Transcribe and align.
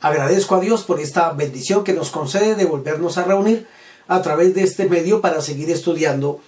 Agradezco 0.00 0.54
a 0.54 0.60
Dios 0.60 0.84
por 0.84 0.98
esta 0.98 1.30
bendición 1.32 1.84
que 1.84 1.92
nos 1.92 2.10
concede 2.10 2.54
de 2.54 2.64
volvernos 2.64 3.18
a 3.18 3.24
reunir 3.24 3.68
a 4.08 4.22
través 4.22 4.54
de 4.54 4.62
este 4.62 4.88
medio 4.88 5.20
para 5.20 5.42
seguir 5.42 5.70
estudiando 5.70 6.40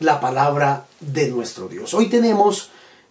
la 0.00 0.20
palabra 0.20 0.86
de 1.00 1.28
nuestro 1.28 1.68
Dios. 1.68 1.94
Hoy 1.94 2.08
tenemos 2.08 2.70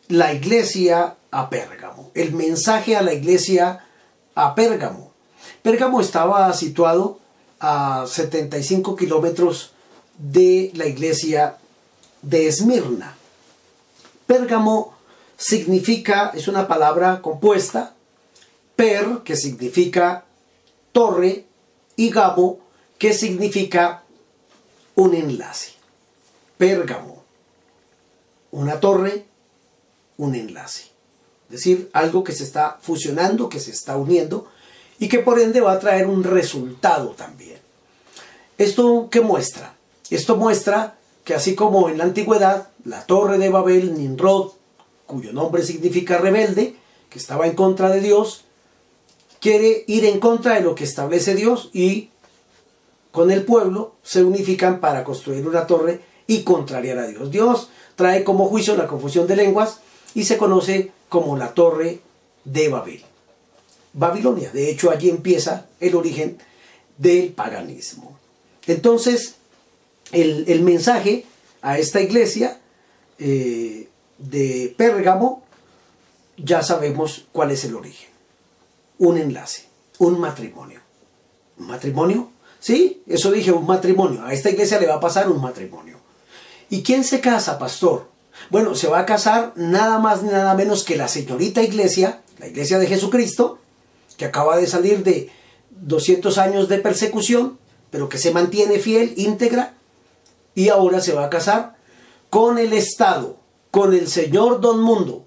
la 0.10 0.34
iglesia 0.34 1.16
a 1.32 1.50
Pérgamo, 1.50 2.12
el 2.14 2.34
mensaje 2.34 2.98
a 2.98 3.02
la 3.02 3.14
iglesia 3.14 3.86
a 4.36 4.54
Pérgamo. 4.54 5.14
Pérgamo 5.62 6.02
estaba 6.02 6.52
situado 6.54 7.20
a 7.62 8.06
75 8.06 8.98
kilómetros 8.98 9.72
de 10.18 10.72
la 10.76 10.88
iglesia 10.88 11.58
de 12.22 12.48
Esmirna. 12.48 13.16
Pérgamo 14.28 14.94
significa, 15.38 16.32
es 16.36 16.48
una 16.48 16.68
palabra 16.68 17.22
compuesta, 17.22 17.95
per, 18.76 19.24
que 19.24 19.36
significa 19.36 20.26
torre, 20.92 21.46
y 21.96 22.10
gamo, 22.10 22.60
que 22.98 23.14
significa 23.14 24.04
un 24.96 25.14
enlace. 25.14 25.74
Pérgamo, 26.58 27.24
una 28.52 28.80
torre, 28.80 29.26
un 30.18 30.36
enlace. 30.36 30.84
Es 31.50 31.58
decir, 31.58 31.90
algo 31.94 32.24
que 32.24 32.34
se 32.34 32.44
está 32.44 32.80
fusionando, 32.82 33.50
que 33.50 33.60
se 33.60 33.72
está 33.72 33.98
uniendo 33.98 34.48
y 34.98 35.10
que 35.10 35.20
por 35.20 35.40
ende 35.40 35.62
va 35.62 35.74
a 35.74 35.80
traer 35.80 36.08
un 36.08 36.24
resultado 36.24 37.10
también. 37.12 37.60
¿Esto 38.58 39.10
qué 39.12 39.22
muestra? 39.22 39.76
Esto 40.10 40.38
muestra 40.38 40.98
que 41.24 41.36
así 41.36 41.56
como 41.56 41.90
en 41.90 41.98
la 41.98 42.06
antigüedad, 42.06 42.70
la 42.84 43.06
torre 43.06 43.38
de 43.38 43.50
Babel, 43.50 43.98
Nimrod, 43.98 44.52
cuyo 45.06 45.34
nombre 45.34 45.64
significa 45.64 46.18
rebelde, 46.18 46.76
que 47.10 47.20
estaba 47.20 47.48
en 47.48 47.56
contra 47.56 47.90
de 47.90 48.00
Dios, 48.00 48.45
quiere 49.46 49.84
ir 49.86 50.06
en 50.06 50.20
contra 50.20 50.56
de 50.56 50.62
lo 50.62 50.74
que 50.74 50.86
establece 50.86 51.36
Dios 51.36 51.70
y 51.72 52.10
con 53.12 53.30
el 53.30 53.44
pueblo 53.44 53.94
se 54.02 54.24
unifican 54.24 54.80
para 54.80 55.04
construir 55.04 55.48
una 55.48 55.68
torre 55.68 56.00
y 56.26 56.42
contrariar 56.42 56.98
a 56.98 57.06
Dios. 57.06 57.30
Dios 57.30 57.70
trae 57.96 58.24
como 58.24 58.48
juicio 58.48 58.76
la 58.76 58.88
confusión 58.88 59.28
de 59.28 59.36
lenguas 59.36 59.82
y 60.16 60.24
se 60.24 60.38
conoce 60.38 60.90
como 61.10 61.38
la 61.38 61.54
torre 61.54 62.00
de 62.44 62.70
Babel. 62.70 63.04
Babilonia, 63.94 64.50
de 64.50 64.72
hecho 64.72 64.90
allí 64.90 65.12
empieza 65.12 65.68
el 65.80 65.94
origen 65.94 66.40
del 66.98 67.32
paganismo. 67.32 68.18
Entonces, 68.66 69.36
el, 70.12 70.64
mensaje 70.64 71.24
a 71.62 71.78
esta 71.78 72.02
iglesia 72.02 72.60
eh, 73.20 73.90
de 74.18 74.74
Pérgamo, 74.76 75.44
ya 76.36 76.64
sabemos 76.64 77.28
cuál 77.32 77.52
es 77.52 77.64
el 77.64 77.76
origen 77.76 78.15
un 78.98 79.18
enlace, 79.18 79.66
un 80.00 80.20
matrimonio. 80.20 80.82
¿Un 81.58 81.68
matrimonio? 81.68 82.32
Sí, 82.60 83.04
eso 83.08 83.32
dije, 83.32 83.52
un 83.52 83.66
matrimonio. 83.66 84.26
A 84.26 84.34
esta 84.34 84.50
iglesia 84.50 84.80
le 84.80 84.88
va 84.88 84.96
a 84.96 85.00
pasar 85.00 85.30
un 85.30 85.42
matrimonio. 85.42 86.00
¿Y 86.70 86.84
quién 86.84 87.04
se 87.04 87.22
casa, 87.22 87.60
pastor? 87.60 88.10
Bueno, 88.50 88.76
se 88.76 88.88
va 88.88 89.00
a 89.00 89.06
casar 89.06 89.54
nada 89.56 90.00
más 90.00 90.24
ni 90.24 90.30
nada 90.30 90.56
menos 90.56 90.84
que 90.84 90.98
la 90.98 91.08
señorita 91.08 91.62
iglesia, 91.62 92.22
la 92.40 92.48
iglesia 92.48 92.80
de 92.80 92.88
Jesucristo, 92.88 93.60
que 94.18 94.26
acaba 94.26 94.58
de 94.58 94.68
salir 94.68 95.04
de 95.04 95.30
200 95.70 96.38
años 96.38 96.68
de 96.68 96.80
persecución, 96.80 97.60
pero 97.92 98.10
que 98.10 98.18
se 98.18 98.32
mantiene 98.32 98.80
fiel, 98.80 99.14
íntegra, 99.18 99.74
y 100.54 100.70
ahora 100.70 101.02
se 101.02 101.14
va 101.14 101.26
a 101.26 101.30
casar 101.30 101.76
con 102.30 102.58
el 102.58 102.74
Estado, 102.74 103.38
con 103.72 103.94
el 103.94 104.08
Señor 104.08 104.62
Don 104.62 104.82
Mundo. 104.82 105.26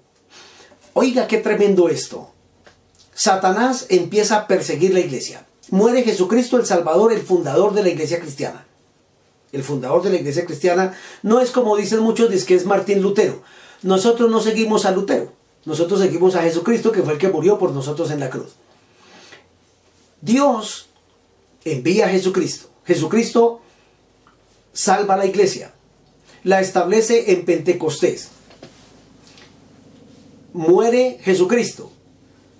Oiga, 0.93 1.27
qué 1.27 1.37
tremendo 1.37 1.87
esto. 1.87 2.31
Satanás 3.19 3.87
empieza 3.89 4.37
a 4.37 4.47
perseguir 4.47 4.93
la 4.93 5.01
iglesia. 5.01 5.45
Muere 5.71 6.03
Jesucristo 6.03 6.55
el 6.55 6.65
Salvador, 6.65 7.11
el 7.11 7.21
fundador 7.21 7.73
de 7.73 7.83
la 7.83 7.89
iglesia 7.89 8.21
cristiana. 8.21 8.65
El 9.51 9.61
fundador 9.61 10.01
de 10.03 10.11
la 10.11 10.15
iglesia 10.15 10.45
cristiana 10.45 10.97
no 11.21 11.41
es 11.41 11.51
como 11.51 11.75
dicen 11.75 11.99
muchos, 11.99 12.31
es 12.31 12.45
que 12.45 12.55
es 12.55 12.65
Martín 12.65 13.01
Lutero. 13.01 13.41
Nosotros 13.81 14.31
no 14.31 14.39
seguimos 14.39 14.85
a 14.85 14.91
Lutero. 14.91 15.33
Nosotros 15.65 15.99
seguimos 15.99 16.35
a 16.35 16.43
Jesucristo, 16.43 16.93
que 16.93 17.03
fue 17.03 17.11
el 17.11 17.19
que 17.19 17.27
murió 17.27 17.59
por 17.59 17.73
nosotros 17.73 18.09
en 18.11 18.21
la 18.21 18.29
cruz. 18.29 18.53
Dios 20.21 20.87
envía 21.65 22.05
a 22.05 22.09
Jesucristo. 22.09 22.69
Jesucristo 22.85 23.59
salva 24.71 25.15
a 25.15 25.17
la 25.17 25.25
iglesia. 25.25 25.73
La 26.45 26.61
establece 26.61 27.33
en 27.33 27.43
Pentecostés. 27.43 28.29
Muere 30.53 31.19
Jesucristo 31.21 31.91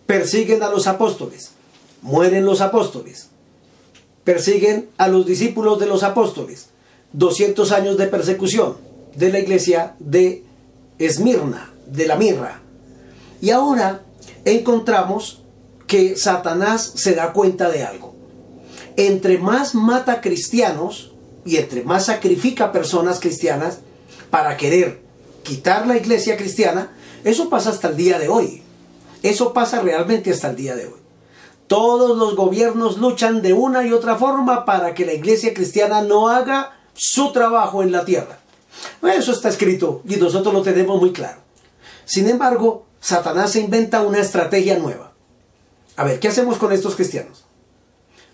persiguen 0.10 0.64
a 0.64 0.72
los 0.72 0.88
apóstoles, 0.88 1.52
mueren 2.02 2.44
los 2.44 2.62
apóstoles, 2.62 3.28
persiguen 4.24 4.90
a 4.98 5.08
los 5.08 5.24
discípulos 5.24 5.80
de 5.80 5.86
los 5.86 6.02
apóstoles, 6.02 6.70
200 7.14 7.72
años 7.72 7.96
de 7.96 8.08
persecución 8.08 8.78
de 9.16 9.32
la 9.32 9.38
iglesia 9.38 9.94
de 10.00 10.44
Esmirna, 10.98 11.72
de 11.86 12.08
la 12.08 12.16
mirra. 12.16 12.60
Y 13.40 13.52
ahora 13.52 14.02
encontramos 14.46 15.44
que 15.86 16.18
Satanás 16.18 16.92
se 16.96 17.14
da 17.14 17.32
cuenta 17.32 17.70
de 17.70 17.84
algo. 17.84 18.16
Entre 18.98 19.38
más 19.38 19.76
mata 19.76 20.22
cristianos 20.22 21.12
y 21.46 21.58
entre 21.58 21.84
más 21.84 22.08
sacrifica 22.08 22.72
personas 22.72 23.20
cristianas 23.20 23.82
para 24.32 24.58
querer 24.58 25.02
quitar 25.44 25.86
la 25.86 25.98
iglesia 25.98 26.36
cristiana, 26.36 26.98
eso 27.24 27.48
pasa 27.48 27.70
hasta 27.70 27.90
el 27.90 27.96
día 27.96 28.18
de 28.18 28.28
hoy. 28.28 28.64
Eso 29.24 29.54
pasa 29.54 29.82
realmente 29.82 30.32
hasta 30.32 30.50
el 30.50 30.56
día 30.56 30.76
de 30.76 30.88
hoy. 30.88 31.00
Todos 31.68 32.18
los 32.18 32.36
gobiernos 32.36 32.98
luchan 32.98 33.42
de 33.42 33.54
una 33.54 33.86
y 33.86 33.94
otra 33.94 34.16
forma 34.16 34.66
para 34.66 34.94
que 34.94 35.06
la 35.06 35.14
iglesia 35.14 35.54
cristiana 35.54 36.02
no 36.02 36.30
haga 36.30 36.80
su 36.94 37.32
trabajo 37.32 37.84
en 37.84 37.92
la 37.92 38.06
tierra. 38.06 38.40
Eso 39.04 39.32
está 39.32 39.50
escrito 39.50 40.02
y 40.08 40.16
nosotros 40.16 40.54
lo 40.54 40.62
tenemos 40.62 41.00
muy 41.00 41.12
claro. 41.12 41.42
Sin 42.06 42.28
embargo, 42.28 42.86
Satanás 43.00 43.52
se 43.52 43.62
inventa 43.62 44.02
una 44.02 44.20
estrategia 44.20 44.80
nueva. 44.80 45.12
A 45.96 46.06
ver, 46.06 46.20
¿qué 46.20 46.30
hacemos 46.30 46.58
con 46.58 46.72
estos 46.72 46.96
cristianos? 46.96 47.46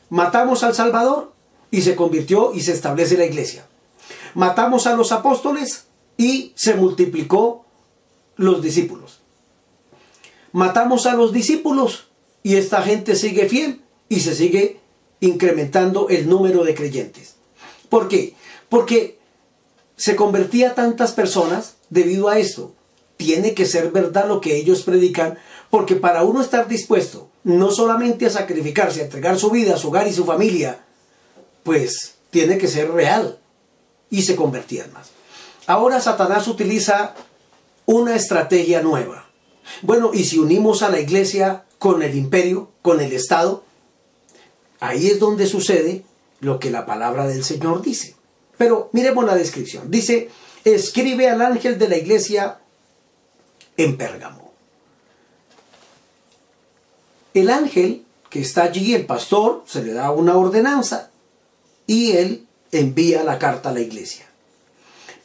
Matamos 0.10 0.64
al 0.64 0.76
Salvador 0.76 1.34
y 1.72 1.82
se 1.82 1.96
convirtió 1.96 2.54
y 2.54 2.62
se 2.62 2.72
establece 2.72 3.18
la 3.18 3.26
iglesia. 3.26 3.66
Matamos 4.34 4.88
a 4.88 4.96
los 4.96 5.12
apóstoles 5.12 5.88
y 6.16 6.54
se 6.56 6.76
multiplicó 6.76 7.66
los 8.38 8.62
discípulos 8.62 9.25
matamos 10.56 11.06
a 11.06 11.16
los 11.16 11.34
discípulos 11.34 12.08
y 12.42 12.56
esta 12.56 12.82
gente 12.82 13.18
sigue 13.18 13.50
fiel 13.50 13.82
y 14.08 14.22
se 14.22 14.34
sigue 14.34 14.80
incrementando 15.20 16.08
el 16.08 16.30
número 16.30 16.64
de 16.64 16.74
creyentes. 16.74 17.36
¿Por 17.90 18.08
qué? 18.08 18.36
Porque 18.70 19.20
se 19.98 20.16
convertía 20.16 20.74
tantas 20.74 21.12
personas 21.12 21.76
debido 21.90 22.30
a 22.30 22.40
esto. 22.40 22.74
Tiene 23.18 23.54
que 23.54 23.66
ser 23.66 23.92
verdad 23.92 24.30
lo 24.30 24.40
que 24.40 24.56
ellos 24.56 24.84
predican, 24.84 25.38
porque 25.70 25.98
para 25.98 26.24
uno 26.24 26.42
estar 26.42 26.70
dispuesto 26.70 27.28
no 27.44 27.70
solamente 27.72 28.26
a 28.26 28.30
sacrificarse, 28.30 29.02
a 29.02 29.06
entregar 29.06 29.38
su 29.38 29.52
vida, 29.52 29.76
su 29.76 29.90
hogar 29.90 30.08
y 30.08 30.14
su 30.14 30.24
familia, 30.24 30.80
pues 31.64 32.16
tiene 32.30 32.58
que 32.58 32.70
ser 32.70 32.92
real. 32.92 33.40
Y 34.10 34.22
se 34.22 34.38
convertían 34.38 34.94
más. 34.94 35.10
Ahora 35.68 36.00
Satanás 36.00 36.48
utiliza 36.48 37.14
una 37.86 38.16
estrategia 38.16 38.82
nueva. 38.82 39.25
Bueno, 39.82 40.12
y 40.14 40.24
si 40.26 40.40
unimos 40.40 40.84
a 40.84 40.90
la 40.90 41.00
iglesia 41.00 41.66
con 41.80 42.02
el 42.02 42.16
imperio, 42.16 42.72
con 42.82 43.02
el 43.02 43.14
Estado, 43.14 43.64
ahí 44.80 45.08
es 45.08 45.20
donde 45.20 45.48
sucede 45.48 46.04
lo 46.40 46.60
que 46.60 46.72
la 46.72 46.86
palabra 46.86 47.28
del 47.28 47.44
Señor 47.44 47.82
dice. 47.82 48.16
Pero 48.58 48.90
miremos 48.94 49.26
la 49.26 49.36
descripción. 49.36 49.92
Dice, 49.92 50.30
escribe 50.64 51.30
al 51.30 51.42
ángel 51.42 51.78
de 51.78 51.90
la 51.90 51.98
iglesia 51.98 52.60
en 53.78 53.98
Pérgamo. 53.98 54.54
El 57.34 57.50
ángel 57.50 58.06
que 58.30 58.40
está 58.40 58.64
allí, 58.64 58.94
el 58.94 59.06
pastor, 59.06 59.64
se 59.68 59.84
le 59.84 59.94
da 59.94 60.12
una 60.12 60.38
ordenanza 60.38 61.12
y 61.86 62.12
él 62.14 62.48
envía 62.72 63.24
la 63.24 63.40
carta 63.40 63.70
a 63.70 63.74
la 63.74 63.82
iglesia. 63.82 64.26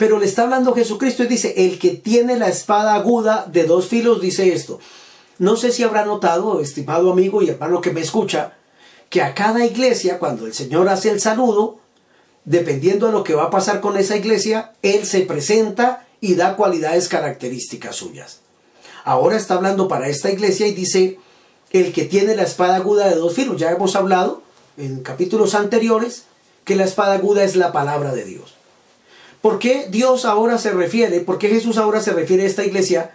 Pero 0.01 0.19
le 0.19 0.25
está 0.25 0.45
hablando 0.45 0.73
Jesucristo 0.73 1.25
y 1.25 1.27
dice, 1.27 1.53
el 1.59 1.79
que 1.79 1.91
tiene 1.91 2.39
la 2.39 2.49
espada 2.49 2.95
aguda 2.95 3.45
de 3.53 3.65
dos 3.65 3.87
filos 3.87 4.23
dice 4.23 4.55
esto. 4.55 4.81
No 5.37 5.57
sé 5.57 5.73
si 5.73 5.83
habrá 5.83 6.07
notado, 6.07 6.63
estimado 6.63 7.13
amigo 7.13 7.43
y 7.43 7.51
hermano 7.51 7.83
que 7.83 7.91
me 7.91 8.01
escucha, 8.01 8.57
que 9.11 9.21
a 9.21 9.35
cada 9.35 9.67
iglesia, 9.67 10.19
cuando 10.19 10.47
el 10.47 10.55
Señor 10.55 10.89
hace 10.89 11.11
el 11.11 11.21
saludo, 11.21 11.81
dependiendo 12.47 13.09
de 13.09 13.13
lo 13.13 13.25
que 13.25 13.35
va 13.35 13.45
a 13.45 13.51
pasar 13.51 13.83
con 13.83 13.99
esa 13.99 14.17
iglesia, 14.17 14.73
Él 14.81 15.05
se 15.05 15.21
presenta 15.21 16.07
y 16.19 16.35
da 16.35 16.57
cualidades 16.57 17.07
características 17.09 17.97
suyas. 17.97 18.39
Ahora 19.05 19.37
está 19.37 19.57
hablando 19.57 19.87
para 19.87 20.09
esta 20.09 20.31
iglesia 20.31 20.67
y 20.67 20.73
dice, 20.73 21.19
el 21.73 21.93
que 21.93 22.07
tiene 22.07 22.35
la 22.35 22.45
espada 22.45 22.77
aguda 22.77 23.07
de 23.07 23.17
dos 23.17 23.35
filos. 23.35 23.61
Ya 23.61 23.71
hemos 23.71 23.97
hablado 23.97 24.41
en 24.79 25.03
capítulos 25.03 25.55
anteriores 25.55 26.25
que 26.65 26.75
la 26.75 26.85
espada 26.85 27.13
aguda 27.17 27.45
es 27.45 27.55
la 27.55 27.71
palabra 27.71 28.15
de 28.15 28.25
Dios. 28.25 28.60
¿Por 29.41 29.59
qué 29.59 29.87
Dios 29.89 30.25
ahora 30.25 30.59
se 30.59 30.71
refiere, 30.73 31.21
por 31.21 31.39
qué 31.39 31.49
Jesús 31.49 31.79
ahora 31.79 32.01
se 32.01 32.13
refiere 32.13 32.43
a 32.43 32.47
esta 32.47 32.65
iglesia 32.65 33.13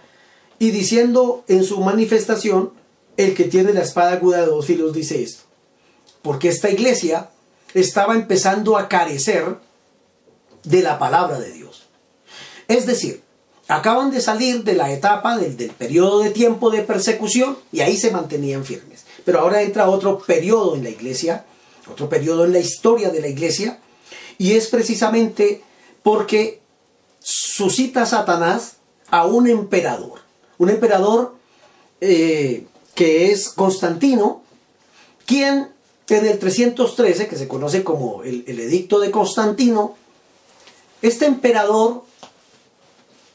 y 0.58 0.70
diciendo 0.70 1.44
en 1.48 1.64
su 1.64 1.80
manifestación, 1.80 2.72
el 3.16 3.34
que 3.34 3.44
tiene 3.44 3.72
la 3.72 3.82
espada 3.82 4.12
aguda 4.12 4.40
de 4.40 4.46
dos 4.46 4.66
filos 4.66 4.92
dice 4.92 5.22
esto? 5.22 5.44
Porque 6.22 6.48
esta 6.48 6.70
iglesia 6.70 7.30
estaba 7.74 8.14
empezando 8.14 8.76
a 8.76 8.88
carecer 8.88 9.56
de 10.64 10.82
la 10.82 10.98
palabra 10.98 11.38
de 11.38 11.52
Dios. 11.52 11.86
Es 12.68 12.86
decir, 12.86 13.22
acaban 13.68 14.10
de 14.10 14.20
salir 14.20 14.64
de 14.64 14.74
la 14.74 14.92
etapa 14.92 15.38
del, 15.38 15.70
periodo 15.70 16.20
de 16.20 16.30
tiempo 16.30 16.70
de 16.70 16.82
persecución 16.82 17.56
y 17.72 17.80
ahí 17.80 17.96
se 17.96 18.10
mantenían 18.10 18.64
firmes. 18.64 19.04
Pero 19.24 19.40
ahora 19.40 19.62
entra 19.62 19.88
otro 19.88 20.18
periodo 20.18 20.74
en 20.74 20.84
la 20.84 20.90
iglesia, 20.90 21.44
otro 21.90 22.08
periodo 22.08 22.44
en 22.44 22.52
la 22.52 22.58
historia 22.58 23.10
de 23.10 23.20
la 23.20 23.28
iglesia, 23.28 23.78
y 24.38 24.52
es 24.52 24.68
precisamente 24.68 25.62
porque 26.06 26.62
suscita 27.18 28.06
Satanás 28.06 28.76
a 29.10 29.26
un 29.26 29.48
emperador, 29.48 30.20
un 30.56 30.70
emperador 30.70 31.34
eh, 32.00 32.64
que 32.94 33.32
es 33.32 33.48
Constantino, 33.48 34.44
quien 35.24 35.72
en 36.06 36.26
el 36.26 36.38
313, 36.38 37.26
que 37.26 37.34
se 37.34 37.48
conoce 37.48 37.82
como 37.82 38.22
el, 38.22 38.44
edicto 38.46 39.00
de 39.00 39.10
Constantino, 39.10 39.96
este 41.02 41.26
emperador 41.26 42.04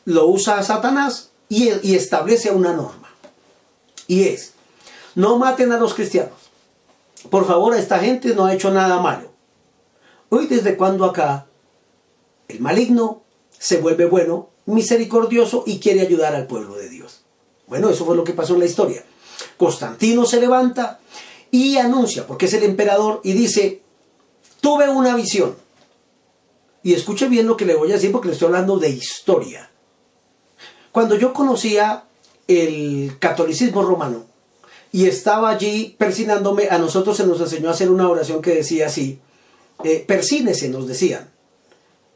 lo 0.06 0.28
usa 0.28 0.64
Satanás 0.64 1.32
y, 1.50 1.72
y 1.86 1.96
establece 1.96 2.52
una 2.52 2.72
norma. 2.72 3.14
Y 4.08 4.30
es, 4.30 4.54
no 5.16 5.38
maten 5.38 5.74
a 5.74 5.78
los 5.78 5.94
cristianos. 5.94 6.40
Por 7.30 7.46
favor, 7.46 7.76
esta 7.76 8.00
gente 8.00 8.34
no 8.34 8.46
ha 8.46 8.54
hecho 8.54 8.72
nada 8.72 9.02
malo. 9.02 9.30
Hoy, 10.30 10.48
¿desde 10.48 10.78
cuando 10.78 11.04
acá 11.04 11.48
el 12.52 12.60
maligno 12.60 13.24
se 13.58 13.78
vuelve 13.78 14.06
bueno, 14.06 14.50
misericordioso 14.66 15.64
y 15.66 15.80
quiere 15.80 16.02
ayudar 16.02 16.36
al 16.36 16.48
pueblo 16.48 16.76
de 16.76 16.90
Dios? 16.90 17.22
Bueno, 17.68 17.90
eso 17.90 18.06
fue 18.06 18.16
lo 18.16 18.24
que 18.24 18.34
pasó 18.34 18.54
en 18.54 18.60
la 18.60 18.66
historia. 18.66 19.04
Constantino 19.58 20.26
se 20.26 20.40
levanta 20.40 21.00
y 21.52 21.78
anuncia, 21.78 22.28
porque 22.28 22.46
es 22.46 22.54
el 22.54 22.64
emperador, 22.64 23.22
y 23.24 23.34
dice, 23.34 23.82
tuve 24.62 24.90
una 24.90 25.16
visión. 25.16 25.56
Y 26.84 26.94
escuche 26.94 27.28
bien 27.28 27.48
lo 27.48 27.58
que 27.58 27.66
le 27.66 27.76
voy 27.76 27.92
a 27.92 27.96
decir 27.96 28.12
porque 28.12 28.28
le 28.28 28.34
estoy 28.34 28.48
hablando 28.48 28.78
de 28.78 28.90
historia. 28.90 29.70
Cuando 30.92 31.16
yo 31.16 31.32
conocía 31.34 32.06
el 32.48 33.18
catolicismo 33.20 33.84
romano 33.84 34.26
y 34.92 35.06
estaba 35.06 35.50
allí 35.50 35.96
persinándome, 35.98 36.68
a 36.70 36.78
nosotros 36.78 37.16
se 37.16 37.26
nos 37.26 37.40
enseñó 37.40 37.70
a 37.70 37.74
hacer 37.74 37.90
una 37.90 38.10
oración 38.10 38.42
que 38.42 38.56
decía 38.56 38.88
así, 38.88 39.20
eh, 39.84 40.04
persínese, 40.06 40.70
nos 40.70 40.88
decían. 40.88 41.30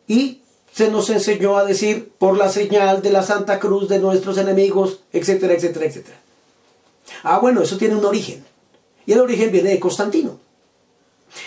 Y 0.07 0.41
se 0.71 0.89
nos 0.89 1.09
enseñó 1.09 1.57
a 1.57 1.65
decir, 1.65 2.11
por 2.17 2.37
la 2.37 2.49
señal 2.49 3.01
de 3.01 3.11
la 3.11 3.23
Santa 3.23 3.59
Cruz 3.59 3.87
de 3.87 3.99
nuestros 3.99 4.37
enemigos, 4.37 4.99
etcétera, 5.13 5.53
etcétera, 5.53 5.85
etcétera. 5.85 6.17
Ah, 7.23 7.39
bueno, 7.39 7.61
eso 7.61 7.77
tiene 7.77 7.95
un 7.95 8.05
origen. 8.05 8.45
Y 9.05 9.13
el 9.13 9.19
origen 9.19 9.51
viene 9.51 9.69
de 9.69 9.79
Constantino. 9.79 10.39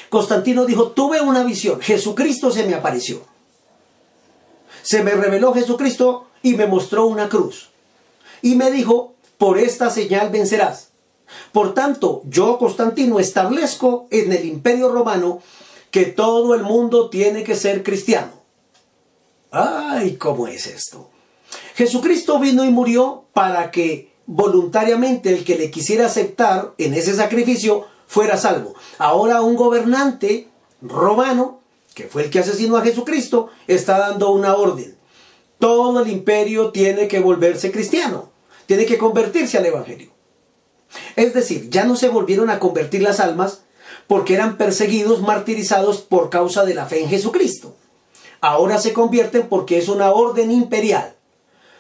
Constantino 0.09 0.65
dijo, 0.65 0.93
tuve 0.93 1.21
una 1.21 1.45
visión, 1.45 1.81
Jesucristo 1.81 2.51
se 2.51 2.65
me 2.65 2.75
apareció. 2.75 3.23
Se 4.83 5.03
me 5.03 5.11
reveló 5.11 5.53
Jesucristo 5.53 6.27
y 6.43 6.55
me 6.55 6.67
mostró 6.67 7.07
una 7.07 7.29
cruz. 7.29 7.71
Y 8.43 8.55
me 8.55 8.71
dijo, 8.71 9.15
por 9.37 9.59
esta 9.59 9.91
señal 9.91 10.31
vencerás. 10.31 10.89
Por 11.53 11.75
tanto, 11.75 12.23
yo, 12.25 12.59
Constantino, 12.59 13.21
establezco 13.21 14.07
en 14.11 14.33
el 14.33 14.47
imperio 14.47 14.89
romano 14.91 15.43
que 15.91 16.07
todo 16.07 16.55
el 16.55 16.63
mundo 16.63 17.11
tiene 17.11 17.45
que 17.45 17.57
ser 17.57 17.83
cristiano. 17.83 18.38
¡Ay, 19.51 20.17
cómo 20.17 20.47
es 20.47 20.67
esto! 20.67 21.11
Jesucristo 21.75 22.39
vino 22.39 22.65
y 22.65 22.71
murió 22.71 23.25
para 23.33 23.71
que 23.71 24.13
voluntariamente 24.27 25.31
el 25.31 25.45
que 25.45 25.57
le 25.57 25.71
quisiera 25.71 26.07
aceptar 26.07 26.75
en 26.77 26.95
ese 26.95 27.15
sacrificio 27.15 27.87
fuera 28.07 28.37
salvo. 28.37 28.75
Ahora 28.99 29.43
un 29.43 29.57
gobernante 29.57 30.49
romano, 30.83 31.61
que 31.95 32.09
fue 32.09 32.25
el 32.25 32.31
que 32.31 32.41
asesinó 32.41 32.77
a 32.77 32.83
Jesucristo, 32.83 33.49
está 33.67 33.99
dando 33.99 34.31
una 34.31 34.55
orden 34.55 34.99
todo 35.59 36.01
el 36.01 36.09
imperio 36.09 36.71
tiene 36.71 37.09
que 37.09 37.21
volverse 37.21 37.73
cristiano, 37.73 38.31
tiene 38.67 38.87
que 38.87 38.99
convertirse 38.99 39.59
al 39.59 39.67
Evangelio. 39.67 40.11
Es 41.17 41.35
decir, 41.35 41.69
ya 41.71 41.85
no 41.85 41.97
se 41.97 42.09
volvieron 42.09 42.51
a 42.51 42.59
convertir 42.59 43.03
las 43.03 43.21
almas 43.21 43.63
porque 44.07 44.35
eran 44.35 44.57
perseguidos, 44.57 45.21
martirizados 45.21 46.01
por 46.01 46.31
causa 46.31 46.65
de 46.65 46.75
la 46.75 46.87
fe 46.87 47.03
en 47.03 47.11
Jesucristo. 47.11 47.77
Ahora 48.41 48.79
se 48.79 48.93
convierten 48.93 49.49
porque 49.49 49.79
es 49.79 49.89
una 49.89 50.13
orden 50.13 50.51
imperial. 50.51 51.15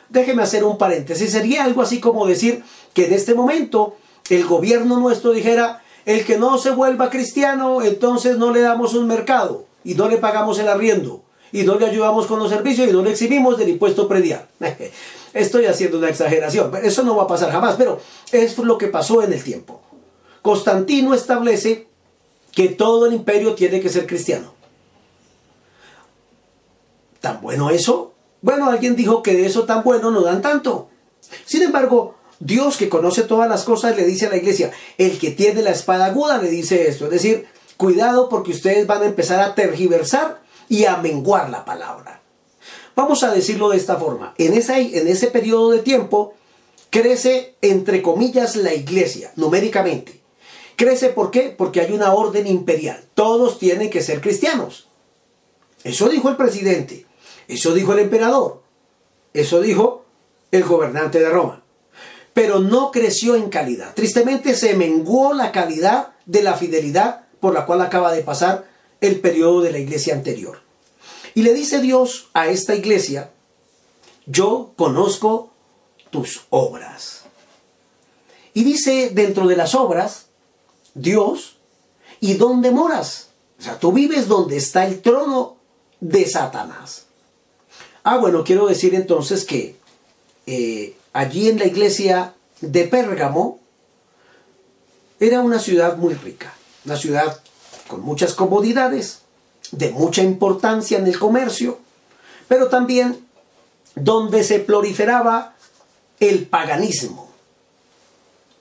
Déjeme 0.08 0.42
hacer 0.42 0.64
un 0.64 0.78
paréntesis. 0.78 1.30
Sería 1.30 1.64
algo 1.64 1.82
así 1.82 2.00
como 2.00 2.26
decir 2.26 2.64
que 2.94 3.06
en 3.06 3.12
este 3.12 3.34
momento 3.34 3.96
el 4.30 4.44
gobierno 4.44 4.98
nuestro 4.98 5.32
dijera, 5.32 5.82
el 6.04 6.24
que 6.24 6.38
no 6.38 6.58
se 6.58 6.70
vuelva 6.70 7.10
cristiano, 7.10 7.82
entonces 7.82 8.38
no 8.38 8.52
le 8.52 8.60
damos 8.60 8.94
un 8.94 9.06
mercado 9.06 9.66
y 9.84 9.94
no 9.94 10.08
le 10.08 10.16
pagamos 10.16 10.58
el 10.58 10.68
arriendo 10.68 11.22
y 11.52 11.62
no 11.62 11.78
le 11.78 11.86
ayudamos 11.86 12.26
con 12.26 12.38
los 12.38 12.50
servicios 12.50 12.88
y 12.88 12.92
no 12.92 13.02
le 13.02 13.10
exhibimos 13.10 13.58
del 13.58 13.70
impuesto 13.70 14.08
predial. 14.08 14.46
Estoy 15.34 15.66
haciendo 15.66 15.98
una 15.98 16.08
exageración, 16.08 16.70
pero 16.70 16.86
eso 16.86 17.02
no 17.02 17.16
va 17.16 17.24
a 17.24 17.28
pasar 17.28 17.50
jamás, 17.52 17.76
pero 17.76 18.00
es 18.32 18.56
lo 18.58 18.78
que 18.78 18.88
pasó 18.88 19.22
en 19.22 19.32
el 19.32 19.42
tiempo. 19.42 19.80
Constantino 20.42 21.14
establece 21.14 21.86
que 22.52 22.68
todo 22.68 23.06
el 23.06 23.14
imperio 23.14 23.54
tiene 23.54 23.80
que 23.80 23.88
ser 23.88 24.06
cristiano. 24.06 24.57
¿Tan 27.20 27.40
bueno 27.40 27.70
eso? 27.70 28.14
Bueno, 28.40 28.70
alguien 28.70 28.96
dijo 28.96 29.22
que 29.22 29.34
de 29.34 29.46
eso 29.46 29.64
tan 29.64 29.82
bueno 29.82 30.10
no 30.10 30.22
dan 30.22 30.42
tanto. 30.42 30.88
Sin 31.44 31.62
embargo, 31.62 32.14
Dios 32.40 32.76
que 32.76 32.88
conoce 32.88 33.22
todas 33.22 33.48
las 33.48 33.64
cosas 33.64 33.96
le 33.96 34.04
dice 34.04 34.26
a 34.26 34.30
la 34.30 34.36
iglesia, 34.36 34.70
el 34.96 35.18
que 35.18 35.32
tiene 35.32 35.62
la 35.62 35.70
espada 35.70 36.06
aguda 36.06 36.38
le 36.38 36.48
dice 36.48 36.88
esto, 36.88 37.06
es 37.06 37.10
decir, 37.10 37.46
cuidado 37.76 38.28
porque 38.28 38.52
ustedes 38.52 38.86
van 38.86 39.02
a 39.02 39.06
empezar 39.06 39.40
a 39.40 39.54
tergiversar 39.54 40.40
y 40.68 40.84
a 40.84 40.96
menguar 40.98 41.50
la 41.50 41.64
palabra. 41.64 42.22
Vamos 42.94 43.22
a 43.22 43.32
decirlo 43.32 43.70
de 43.70 43.76
esta 43.76 43.96
forma. 43.96 44.34
En, 44.38 44.52
en 44.54 45.08
ese 45.08 45.26
periodo 45.28 45.70
de 45.70 45.80
tiempo 45.80 46.34
crece, 46.90 47.56
entre 47.60 48.02
comillas, 48.02 48.56
la 48.56 48.74
iglesia, 48.74 49.32
numéricamente. 49.36 50.20
Crece 50.76 51.08
¿por 51.08 51.32
qué? 51.32 51.54
Porque 51.56 51.80
hay 51.80 51.92
una 51.92 52.12
orden 52.14 52.46
imperial. 52.46 53.04
Todos 53.14 53.58
tienen 53.58 53.90
que 53.90 54.02
ser 54.02 54.20
cristianos. 54.20 54.88
Eso 55.82 56.08
dijo 56.08 56.28
el 56.28 56.36
presidente. 56.36 57.06
Eso 57.48 57.74
dijo 57.74 57.94
el 57.94 58.00
emperador. 58.00 58.62
Eso 59.32 59.60
dijo 59.60 60.04
el 60.52 60.64
gobernante 60.64 61.18
de 61.18 61.28
Roma. 61.28 61.62
Pero 62.34 62.60
no 62.60 62.92
creció 62.92 63.34
en 63.34 63.48
calidad. 63.48 63.94
Tristemente 63.94 64.54
se 64.54 64.74
menguó 64.74 65.32
la 65.32 65.50
calidad 65.50 66.12
de 66.26 66.42
la 66.42 66.54
fidelidad 66.54 67.26
por 67.40 67.54
la 67.54 67.66
cual 67.66 67.80
acaba 67.80 68.12
de 68.12 68.22
pasar 68.22 68.68
el 69.00 69.20
periodo 69.20 69.62
de 69.62 69.72
la 69.72 69.78
iglesia 69.78 70.14
anterior. 70.14 70.60
Y 71.34 71.42
le 71.42 71.54
dice 71.54 71.80
Dios 71.80 72.28
a 72.34 72.48
esta 72.48 72.74
iglesia, 72.74 73.30
yo 74.26 74.72
conozco 74.76 75.52
tus 76.10 76.46
obras. 76.50 77.22
Y 78.54 78.64
dice 78.64 79.10
dentro 79.10 79.46
de 79.46 79.56
las 79.56 79.74
obras, 79.74 80.26
Dios, 80.94 81.56
¿y 82.20 82.34
dónde 82.34 82.70
moras? 82.70 83.28
O 83.58 83.62
sea, 83.62 83.78
tú 83.78 83.92
vives 83.92 84.28
donde 84.28 84.56
está 84.56 84.86
el 84.86 85.00
trono 85.00 85.56
de 86.00 86.26
Satanás. 86.28 87.07
Ah, 88.10 88.16
bueno, 88.16 88.42
quiero 88.42 88.66
decir 88.66 88.94
entonces 88.94 89.44
que 89.44 89.76
eh, 90.46 90.96
allí 91.12 91.50
en 91.50 91.58
la 91.58 91.66
iglesia 91.66 92.32
de 92.62 92.84
Pérgamo 92.84 93.60
era 95.20 95.42
una 95.42 95.58
ciudad 95.58 95.98
muy 95.98 96.14
rica, 96.14 96.54
una 96.86 96.96
ciudad 96.96 97.38
con 97.86 98.00
muchas 98.00 98.32
comodidades, 98.32 99.18
de 99.72 99.90
mucha 99.90 100.22
importancia 100.22 100.96
en 100.96 101.06
el 101.06 101.18
comercio, 101.18 101.80
pero 102.48 102.68
también 102.68 103.26
donde 103.94 104.42
se 104.42 104.60
proliferaba 104.60 105.54
el 106.18 106.46
paganismo. 106.46 107.30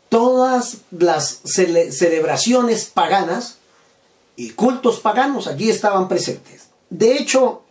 Todas 0.10 0.80
las 0.92 1.40
celebraciones 1.46 2.84
paganas 2.84 3.60
y 4.36 4.50
cultos 4.50 5.00
paganos 5.00 5.48
allí 5.48 5.70
estaban 5.70 6.10
presentes. 6.10 6.64
De 6.90 7.16
hecho, 7.16 7.64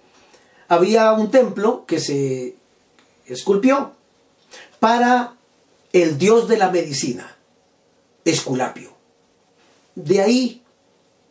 había 0.68 1.12
un 1.12 1.30
templo 1.30 1.84
que 1.86 2.00
se 2.00 2.56
esculpió 3.26 3.92
para 4.80 5.34
el 5.92 6.18
dios 6.18 6.48
de 6.48 6.58
la 6.58 6.70
medicina, 6.70 7.36
Esculapio. 8.24 8.90
De 9.94 10.20
ahí 10.20 10.62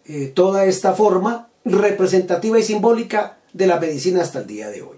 eh, 0.06 0.28
toda 0.28 0.66
esta 0.66 0.94
forma 0.94 1.50
representativa 1.64 2.60
y 2.60 2.64
simbólica 2.64 3.38
de 3.54 3.68
la 3.68 3.80
medicina 3.80 4.22
hasta 4.22 4.40
el 4.40 4.48
día 4.48 4.70
de 4.70 4.82
hoy. 4.82 4.98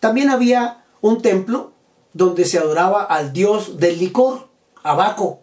También 0.00 0.30
había 0.30 0.84
un 1.00 1.22
templo 1.22 1.72
donde 2.12 2.44
se 2.44 2.58
adoraba 2.58 3.04
al 3.04 3.32
dios 3.32 3.78
del 3.78 3.98
licor, 3.98 4.48
Abaco. 4.82 5.40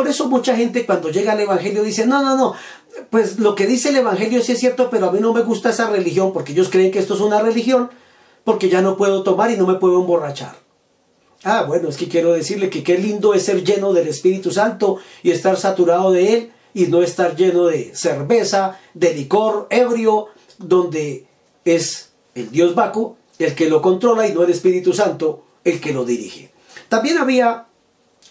Por 0.00 0.08
eso 0.08 0.30
mucha 0.30 0.56
gente 0.56 0.86
cuando 0.86 1.10
llega 1.10 1.32
al 1.32 1.40
Evangelio 1.40 1.82
dice, 1.82 2.06
no, 2.06 2.22
no, 2.22 2.34
no, 2.34 2.54
pues 3.10 3.38
lo 3.38 3.54
que 3.54 3.66
dice 3.66 3.90
el 3.90 3.96
Evangelio 3.96 4.42
sí 4.42 4.52
es 4.52 4.58
cierto, 4.58 4.88
pero 4.88 5.10
a 5.10 5.12
mí 5.12 5.20
no 5.20 5.34
me 5.34 5.42
gusta 5.42 5.68
esa 5.68 5.90
religión 5.90 6.32
porque 6.32 6.52
ellos 6.52 6.70
creen 6.70 6.90
que 6.90 7.00
esto 7.00 7.12
es 7.12 7.20
una 7.20 7.42
religión 7.42 7.90
porque 8.42 8.70
ya 8.70 8.80
no 8.80 8.96
puedo 8.96 9.22
tomar 9.22 9.50
y 9.50 9.58
no 9.58 9.66
me 9.66 9.74
puedo 9.74 10.00
emborrachar. 10.00 10.56
Ah, 11.44 11.64
bueno, 11.68 11.90
es 11.90 11.98
que 11.98 12.08
quiero 12.08 12.32
decirle 12.32 12.70
que 12.70 12.82
qué 12.82 12.96
lindo 12.96 13.34
es 13.34 13.44
ser 13.44 13.62
lleno 13.62 13.92
del 13.92 14.08
Espíritu 14.08 14.50
Santo 14.50 14.96
y 15.22 15.32
estar 15.32 15.58
saturado 15.58 16.12
de 16.12 16.32
Él 16.32 16.52
y 16.72 16.86
no 16.86 17.02
estar 17.02 17.36
lleno 17.36 17.66
de 17.66 17.94
cerveza, 17.94 18.80
de 18.94 19.12
licor, 19.12 19.66
ebrio, 19.68 20.28
donde 20.56 21.26
es 21.66 22.12
el 22.34 22.50
Dios 22.50 22.74
Baco 22.74 23.18
el 23.38 23.54
que 23.54 23.68
lo 23.68 23.82
controla 23.82 24.26
y 24.26 24.32
no 24.32 24.44
el 24.44 24.50
Espíritu 24.50 24.94
Santo 24.94 25.44
el 25.62 25.78
que 25.78 25.92
lo 25.92 26.06
dirige. 26.06 26.52
También 26.88 27.18
había 27.18 27.66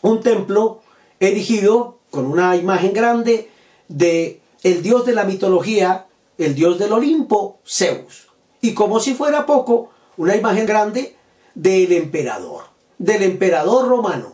un 0.02 0.22
templo 0.22 0.82
erigido 1.20 2.00
con 2.10 2.26
una 2.26 2.56
imagen 2.56 2.94
grande 2.94 3.50
de 3.88 4.42
el 4.64 4.82
dios 4.82 5.06
de 5.06 5.14
la 5.14 5.24
mitología, 5.24 6.08
el 6.38 6.56
dios 6.56 6.80
del 6.80 6.94
Olimpo, 6.94 7.60
Zeus. 7.68 8.28
Y 8.62 8.74
como 8.74 9.00
si 9.00 9.14
fuera 9.14 9.46
poco, 9.46 9.90
una 10.18 10.36
imagen 10.36 10.66
grande 10.66 11.16
del 11.56 11.92
emperador, 11.94 12.64
del 12.98 13.24
emperador 13.24 13.88
romano. 13.88 14.34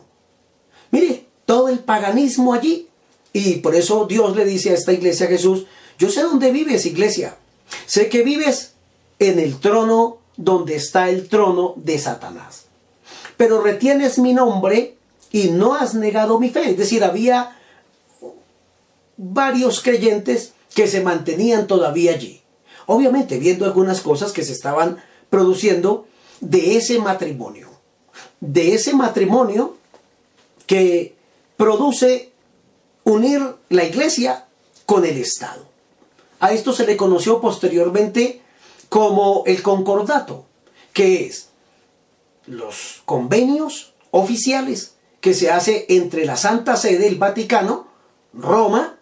Mire, 0.90 1.26
todo 1.44 1.68
el 1.68 1.80
paganismo 1.80 2.52
allí. 2.52 2.88
Y 3.32 3.56
por 3.56 3.74
eso 3.74 4.06
Dios 4.06 4.34
le 4.34 4.44
dice 4.44 4.70
a 4.70 4.74
esta 4.74 4.92
iglesia 4.92 5.26
Jesús, 5.26 5.66
yo 5.98 6.10
sé 6.10 6.22
dónde 6.22 6.52
vives, 6.52 6.86
iglesia. 6.86 7.36
Sé 7.86 8.08
que 8.08 8.22
vives 8.22 8.72
en 9.18 9.38
el 9.38 9.58
trono 9.60 10.18
donde 10.36 10.76
está 10.76 11.08
el 11.08 11.28
trono 11.28 11.74
de 11.76 11.98
Satanás. 11.98 12.64
Pero 13.36 13.62
retienes 13.62 14.18
mi 14.18 14.32
nombre 14.32 14.96
y 15.32 15.48
no 15.50 15.74
has 15.74 15.94
negado 15.94 16.38
mi 16.38 16.50
fe. 16.50 16.70
Es 16.70 16.78
decir, 16.78 17.04
había 17.04 17.56
varios 19.16 19.80
creyentes 19.82 20.52
que 20.74 20.86
se 20.86 21.02
mantenían 21.02 21.66
todavía 21.66 22.12
allí. 22.12 22.42
Obviamente 22.86 23.38
viendo 23.38 23.64
algunas 23.64 24.00
cosas 24.00 24.32
que 24.32 24.44
se 24.44 24.52
estaban 24.52 25.02
produciendo 25.30 26.06
de 26.40 26.76
ese 26.76 26.98
matrimonio. 26.98 27.70
De 28.40 28.74
ese 28.74 28.94
matrimonio 28.94 29.76
que 30.66 31.14
produce 31.56 32.32
unir 33.04 33.42
la 33.68 33.84
iglesia 33.84 34.46
con 34.84 35.04
el 35.04 35.16
Estado. 35.16 35.66
A 36.40 36.52
esto 36.52 36.72
se 36.72 36.86
le 36.86 36.96
conoció 36.96 37.40
posteriormente 37.40 38.42
como 38.88 39.42
el 39.46 39.62
concordato, 39.62 40.44
que 40.92 41.26
es 41.26 41.48
los 42.46 43.02
convenios 43.04 43.94
oficiales 44.10 44.95
que 45.26 45.34
se 45.34 45.50
hace 45.50 45.86
entre 45.88 46.24
la 46.24 46.36
Santa 46.36 46.76
Sede, 46.76 47.08
el 47.08 47.16
Vaticano, 47.16 47.88
Roma 48.32 48.96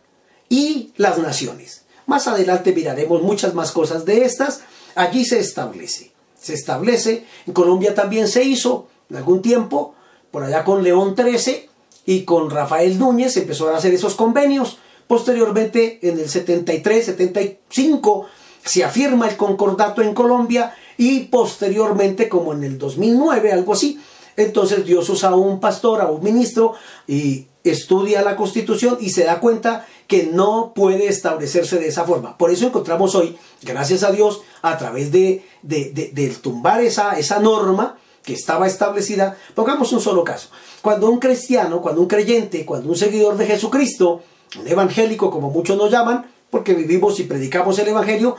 y 0.48 0.94
las 0.96 1.18
naciones. 1.18 1.82
Más 2.06 2.26
adelante 2.28 2.72
miraremos 2.72 3.20
muchas 3.20 3.52
más 3.52 3.72
cosas 3.72 4.06
de 4.06 4.24
estas. 4.24 4.62
Allí 4.94 5.26
se 5.26 5.38
establece. 5.38 6.12
Se 6.40 6.54
establece. 6.54 7.26
En 7.46 7.52
Colombia 7.52 7.94
también 7.94 8.26
se 8.26 8.42
hizo 8.42 8.88
en 9.10 9.18
algún 9.18 9.42
tiempo, 9.42 9.96
por 10.30 10.44
allá 10.44 10.64
con 10.64 10.82
León 10.82 11.14
XIII 11.14 11.68
y 12.06 12.22
con 12.22 12.48
Rafael 12.48 12.98
Núñez 12.98 13.34
se 13.34 13.40
empezó 13.40 13.68
a 13.68 13.76
hacer 13.76 13.92
esos 13.92 14.14
convenios. 14.14 14.78
Posteriormente, 15.06 15.98
en 16.00 16.18
el 16.18 16.30
73, 16.30 17.04
75, 17.04 18.28
se 18.64 18.82
afirma 18.82 19.28
el 19.28 19.36
concordato 19.36 20.00
en 20.00 20.14
Colombia 20.14 20.74
y 20.96 21.24
posteriormente, 21.24 22.30
como 22.30 22.54
en 22.54 22.64
el 22.64 22.78
2009, 22.78 23.52
algo 23.52 23.74
así, 23.74 24.00
entonces 24.36 24.84
Dios 24.84 25.08
usa 25.08 25.30
a 25.30 25.34
un 25.34 25.60
pastor, 25.60 26.00
a 26.00 26.10
un 26.10 26.22
ministro 26.22 26.74
y 27.06 27.46
estudia 27.64 28.22
la 28.22 28.36
constitución 28.36 28.98
y 29.00 29.10
se 29.10 29.24
da 29.24 29.40
cuenta 29.40 29.86
que 30.06 30.24
no 30.26 30.72
puede 30.74 31.08
establecerse 31.08 31.78
de 31.78 31.88
esa 31.88 32.04
forma. 32.04 32.36
Por 32.36 32.50
eso 32.50 32.66
encontramos 32.66 33.14
hoy, 33.14 33.36
gracias 33.62 34.02
a 34.02 34.12
Dios, 34.12 34.42
a 34.62 34.76
través 34.76 35.10
de, 35.10 35.44
de, 35.62 36.36
tumbar 36.42 36.82
esa, 36.82 37.18
esa 37.18 37.38
norma 37.38 37.96
que 38.22 38.34
estaba 38.34 38.66
establecida, 38.66 39.36
pongamos 39.54 39.92
un 39.92 40.00
solo 40.00 40.24
caso. 40.24 40.48
Cuando 40.82 41.08
un 41.08 41.18
cristiano, 41.18 41.80
cuando 41.80 42.00
un 42.00 42.06
creyente, 42.06 42.64
cuando 42.64 42.88
un 42.88 42.96
seguidor 42.96 43.36
de 43.36 43.46
Jesucristo, 43.46 44.22
un 44.58 44.68
evangélico 44.68 45.30
como 45.30 45.50
muchos 45.50 45.76
nos 45.76 45.90
llaman, 45.90 46.30
porque 46.50 46.74
vivimos 46.74 47.18
y 47.20 47.24
predicamos 47.24 47.78
el 47.78 47.88
evangelio, 47.88 48.36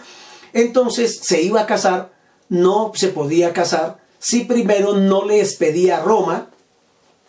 entonces 0.53 1.19
se 1.21 1.41
iba 1.41 1.61
a 1.61 1.65
casar, 1.65 2.13
no 2.49 2.91
se 2.95 3.09
podía 3.09 3.53
casar 3.53 4.04
si 4.25 4.43
primero 4.45 4.95
no 4.95 5.23
le 5.23 5.39
expedía 5.39 5.99
Roma, 5.99 6.49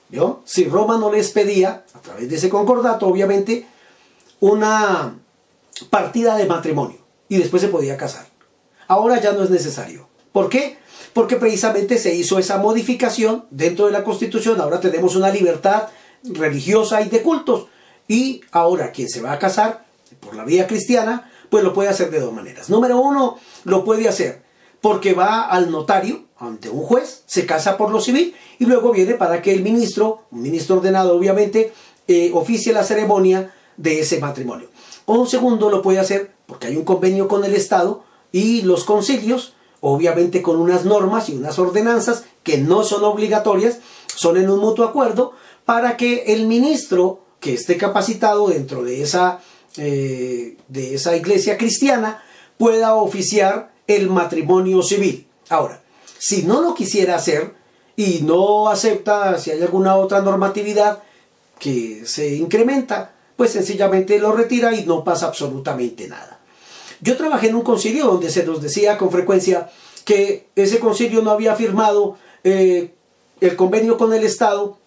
¿yo? 0.09 0.41
Si 0.47 0.65
Roma 0.65 0.97
no 0.97 1.13
le 1.13 1.19
expedía, 1.19 1.85
a 1.93 2.01
través 2.01 2.31
de 2.31 2.37
ese 2.37 2.49
concordato, 2.49 3.07
obviamente, 3.07 3.67
una 4.41 5.19
partida 5.91 6.39
de 6.39 6.47
matrimonio 6.47 6.97
y 7.29 7.37
después 7.37 7.61
se 7.61 7.69
podía 7.69 7.99
casar. 7.99 8.27
Ahora 8.89 9.21
ya 9.21 9.33
no 9.33 9.43
es 9.43 9.51
necesario. 9.51 10.09
¿Por 10.33 10.49
qué? 10.49 10.79
Porque 11.13 11.37
precisamente 11.37 11.99
se 11.99 12.15
hizo 12.15 12.39
esa 12.39 12.57
modificación 12.57 13.45
dentro 13.51 13.85
de 13.85 13.93
la 13.93 14.03
Constitución. 14.03 14.59
Ahora 14.59 14.81
tenemos 14.81 15.17
una 15.17 15.29
libertad 15.29 15.89
religiosa 16.25 17.03
y 17.03 17.11
de 17.11 17.21
cultos. 17.21 17.67
Y 18.09 18.41
ahora 18.53 18.91
quien 18.91 19.11
se 19.11 19.21
va 19.21 19.33
a 19.33 19.39
casar 19.39 19.85
por 20.19 20.35
la 20.35 20.47
vía 20.47 20.67
cristiana, 20.67 21.31
pues 21.51 21.63
lo 21.63 21.75
puede 21.75 21.91
hacer 21.91 22.11
de 22.11 22.21
dos 22.21 22.33
maneras. 22.33 22.71
Número 22.71 22.99
uno, 22.99 23.39
lo 23.65 23.85
puede 23.85 24.09
hacer 24.09 24.47
porque 24.81 25.13
va 25.13 25.43
al 25.43 25.71
notario, 25.71 26.26
ante 26.39 26.69
un 26.69 26.83
juez, 26.83 27.23
se 27.27 27.47
casa 27.47 27.77
por 27.77 27.91
lo 27.91 28.01
civil 28.01 28.35
y 28.59 28.67
luego 28.67 28.93
viene 28.93 29.15
para 29.15 29.43
que 29.43 29.53
el 29.53 29.63
ministro, 29.63 30.23
un 30.31 30.43
ministro 30.43 30.77
ordenado 30.77 31.17
obviamente, 31.17 31.73
eh, 32.09 32.31
oficie 32.35 32.73
la 32.73 32.85
ceremonia 32.85 33.55
de 33.77 34.01
ese 34.01 34.21
matrimonio. 34.21 34.69
O 35.07 35.15
un 35.15 35.27
segundo 35.27 35.71
lo 35.71 35.83
puede 35.83 35.99
hacer 35.99 36.33
porque 36.47 36.69
hay 36.69 36.77
un 36.77 36.85
convenio 36.85 37.29
con 37.29 37.45
el 37.45 37.55
Estado 37.55 38.05
y 38.33 38.63
los 38.63 38.85
concilios, 38.85 39.55
obviamente 39.81 40.43
con 40.43 40.57
unas 40.57 40.85
normas 40.85 41.29
y 41.29 41.35
unas 41.35 41.59
ordenanzas 41.59 42.25
que 42.43 42.59
no 42.59 42.85
son 42.85 43.05
obligatorias, 43.05 43.79
son 44.15 44.37
en 44.37 44.51
un 44.51 44.61
mutuo 44.61 44.85
acuerdo 44.85 45.33
para 45.65 45.97
que 45.97 46.25
el 46.35 46.47
ministro 46.47 47.21
que 47.41 47.55
esté 47.55 47.77
capacitado 47.77 48.49
dentro 48.49 48.83
de 48.83 49.03
esa, 49.03 49.41
eh, 49.77 50.57
de 50.69 50.95
esa 50.95 51.17
iglesia 51.17 51.57
cristiana 51.57 52.23
pueda 52.59 52.95
oficiar 52.95 53.73
el 53.87 54.09
matrimonio 54.09 54.83
civil. 54.83 55.27
Ahora, 55.49 55.83
si 56.27 56.43
no 56.43 56.61
lo 56.61 56.75
quisiera 56.75 57.15
hacer 57.15 57.55
y 57.95 58.23
no 58.25 58.69
acepta 58.69 59.39
si 59.39 59.53
hay 59.53 59.63
alguna 59.63 59.95
otra 59.95 60.23
normatividad 60.23 61.05
que 61.57 62.03
se 62.05 62.35
incrementa, 62.35 63.15
pues 63.37 63.53
sencillamente 63.53 64.19
lo 64.19 64.33
retira 64.33 64.75
y 64.75 64.85
no 64.85 65.05
pasa 65.05 65.27
absolutamente 65.27 66.09
nada. 66.09 66.41
Yo 67.01 67.17
trabajé 67.17 67.51
en 67.51 67.55
un 67.55 67.63
concilio 67.63 68.07
donde 68.07 68.29
se 68.29 68.43
nos 68.43 68.61
decía 68.61 68.99
con 68.99 69.13
frecuencia 69.13 69.71
que 70.05 70.49
ese 70.57 70.81
concilio 70.81 71.23
no 71.23 71.31
había 71.31 71.55
firmado 71.55 72.19
eh, 72.43 72.91
el 73.41 73.55
convenio 73.55 73.97
con 73.97 74.13
el 74.13 74.25
Estado 74.25 74.79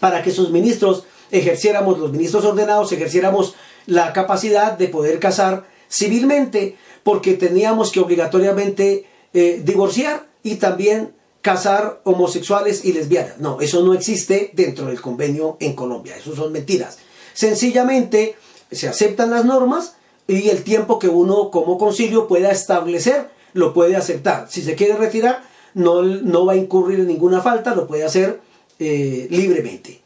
para 0.00 0.22
que 0.22 0.30
sus 0.30 0.48
ministros 0.48 1.04
ejerciéramos, 1.30 1.98
los 1.98 2.12
ministros 2.12 2.46
ordenados, 2.46 2.92
ejerciéramos 2.92 3.56
la 3.84 4.14
capacidad 4.14 4.72
de 4.72 4.88
poder 4.88 5.18
casar 5.18 5.66
civilmente, 5.90 6.78
porque 7.02 7.34
teníamos 7.34 7.92
que 7.92 8.00
obligatoriamente 8.00 9.04
eh, 9.34 9.60
divorciar 9.62 10.28
y 10.48 10.56
también 10.56 11.14
casar 11.42 12.00
homosexuales 12.04 12.84
y 12.84 12.92
lesbianas. 12.92 13.38
No, 13.38 13.60
eso 13.60 13.82
no 13.82 13.94
existe 13.94 14.50
dentro 14.54 14.86
del 14.86 15.00
convenio 15.00 15.56
en 15.60 15.74
Colombia, 15.74 16.16
eso 16.16 16.34
son 16.34 16.52
mentiras. 16.52 16.98
Sencillamente 17.34 18.36
se 18.70 18.88
aceptan 18.88 19.30
las 19.30 19.44
normas 19.44 19.96
y 20.26 20.48
el 20.48 20.64
tiempo 20.64 20.98
que 20.98 21.08
uno 21.08 21.50
como 21.50 21.78
concilio 21.78 22.26
pueda 22.28 22.50
establecer 22.50 23.30
lo 23.52 23.72
puede 23.72 23.96
aceptar. 23.96 24.46
Si 24.50 24.62
se 24.62 24.74
quiere 24.74 24.96
retirar, 24.96 25.42
no, 25.74 26.02
no 26.02 26.46
va 26.46 26.54
a 26.54 26.56
incurrir 26.56 27.00
en 27.00 27.06
ninguna 27.06 27.40
falta, 27.40 27.74
lo 27.74 27.86
puede 27.86 28.04
hacer 28.04 28.40
eh, 28.78 29.28
libremente. 29.30 30.00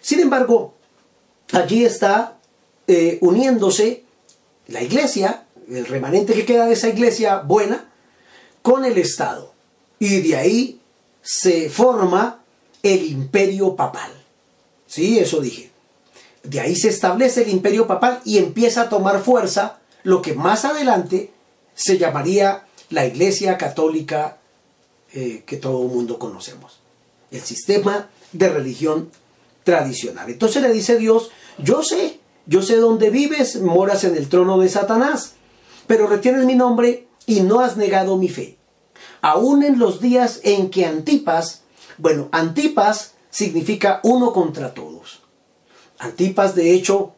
Sin 0.00 0.20
embargo, 0.20 0.74
allí 1.52 1.84
está 1.84 2.38
eh, 2.86 3.18
uniéndose 3.20 4.04
la 4.68 4.82
iglesia, 4.82 5.46
el 5.68 5.86
remanente 5.86 6.34
que 6.34 6.44
queda 6.44 6.66
de 6.66 6.74
esa 6.74 6.88
iglesia 6.88 7.38
buena, 7.38 7.88
con 8.62 8.84
el 8.84 8.98
Estado. 8.98 9.55
Y 9.98 10.20
de 10.20 10.36
ahí 10.36 10.80
se 11.22 11.68
forma 11.70 12.42
el 12.82 13.04
imperio 13.06 13.74
papal. 13.74 14.10
Sí, 14.86 15.18
eso 15.18 15.40
dije. 15.40 15.70
De 16.42 16.60
ahí 16.60 16.76
se 16.76 16.88
establece 16.88 17.42
el 17.42 17.48
imperio 17.50 17.86
papal 17.86 18.20
y 18.24 18.38
empieza 18.38 18.82
a 18.82 18.88
tomar 18.88 19.22
fuerza 19.22 19.78
lo 20.04 20.22
que 20.22 20.34
más 20.34 20.64
adelante 20.64 21.32
se 21.74 21.98
llamaría 21.98 22.66
la 22.90 23.04
Iglesia 23.06 23.58
Católica 23.58 24.38
eh, 25.12 25.42
que 25.44 25.56
todo 25.56 25.82
el 25.82 25.88
mundo 25.88 26.18
conocemos. 26.18 26.78
El 27.30 27.40
sistema 27.40 28.08
de 28.32 28.48
religión 28.48 29.10
tradicional. 29.64 30.30
Entonces 30.30 30.62
le 30.62 30.72
dice 30.72 30.96
Dios, 30.96 31.30
yo 31.58 31.82
sé 31.82 32.20
yo 32.46 32.62
sé 32.62 32.76
dónde 32.76 33.10
vives, 33.10 33.60
moras 33.60 34.04
en 34.04 34.16
el 34.16 34.28
trono 34.28 34.58
de 34.58 34.68
Satanás, 34.68 35.32
pero 35.88 36.06
retienes 36.06 36.44
mi 36.44 36.54
nombre 36.54 37.08
y 37.26 37.40
no 37.40 37.60
has 37.60 37.76
negado 37.76 38.16
mi 38.16 38.28
fe. 38.28 38.56
Aún 39.20 39.62
en 39.62 39.78
los 39.78 40.00
días 40.00 40.40
en 40.44 40.70
que 40.70 40.86
Antipas, 40.86 41.62
bueno, 41.98 42.28
Antipas 42.32 43.14
significa 43.30 44.00
uno 44.02 44.32
contra 44.32 44.74
todos. 44.74 45.20
Antipas, 45.98 46.54
de 46.54 46.72
hecho, 46.72 47.12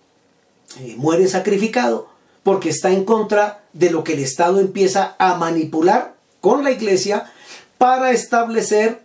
eh, 0.81 0.95
muere 0.97 1.29
sacrificado 1.29 2.09
porque 2.43 2.71
está 2.71 2.91
en 2.91 3.05
contra 3.05 3.65
de 3.73 3.91
lo 3.91 4.05
que 4.05 4.15
el 4.15 4.21
Estado 4.21 4.61
empieza 4.61 5.17
a 5.19 5.35
manipular 5.35 6.15
con 6.41 6.65
la 6.65 6.71
iglesia 6.71 7.31
para 7.79 8.11
establecer 8.13 9.03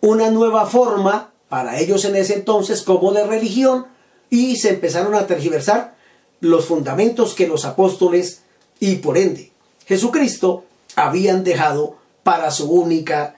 una 0.00 0.30
nueva 0.30 0.66
forma 0.66 1.32
para 1.48 1.78
ellos 1.78 2.04
en 2.04 2.16
ese 2.16 2.34
entonces 2.34 2.82
como 2.82 3.12
de 3.12 3.26
religión 3.26 3.86
y 4.30 4.56
se 4.56 4.70
empezaron 4.70 5.14
a 5.14 5.26
tergiversar 5.26 5.96
los 6.40 6.66
fundamentos 6.66 7.34
que 7.34 7.46
los 7.46 7.64
apóstoles 7.64 8.42
y 8.80 8.96
por 8.96 9.16
ende 9.16 9.52
Jesucristo 9.86 10.64
habían 10.96 11.44
dejado 11.44 11.96
para 12.24 12.50
su 12.50 12.68
única 12.70 13.36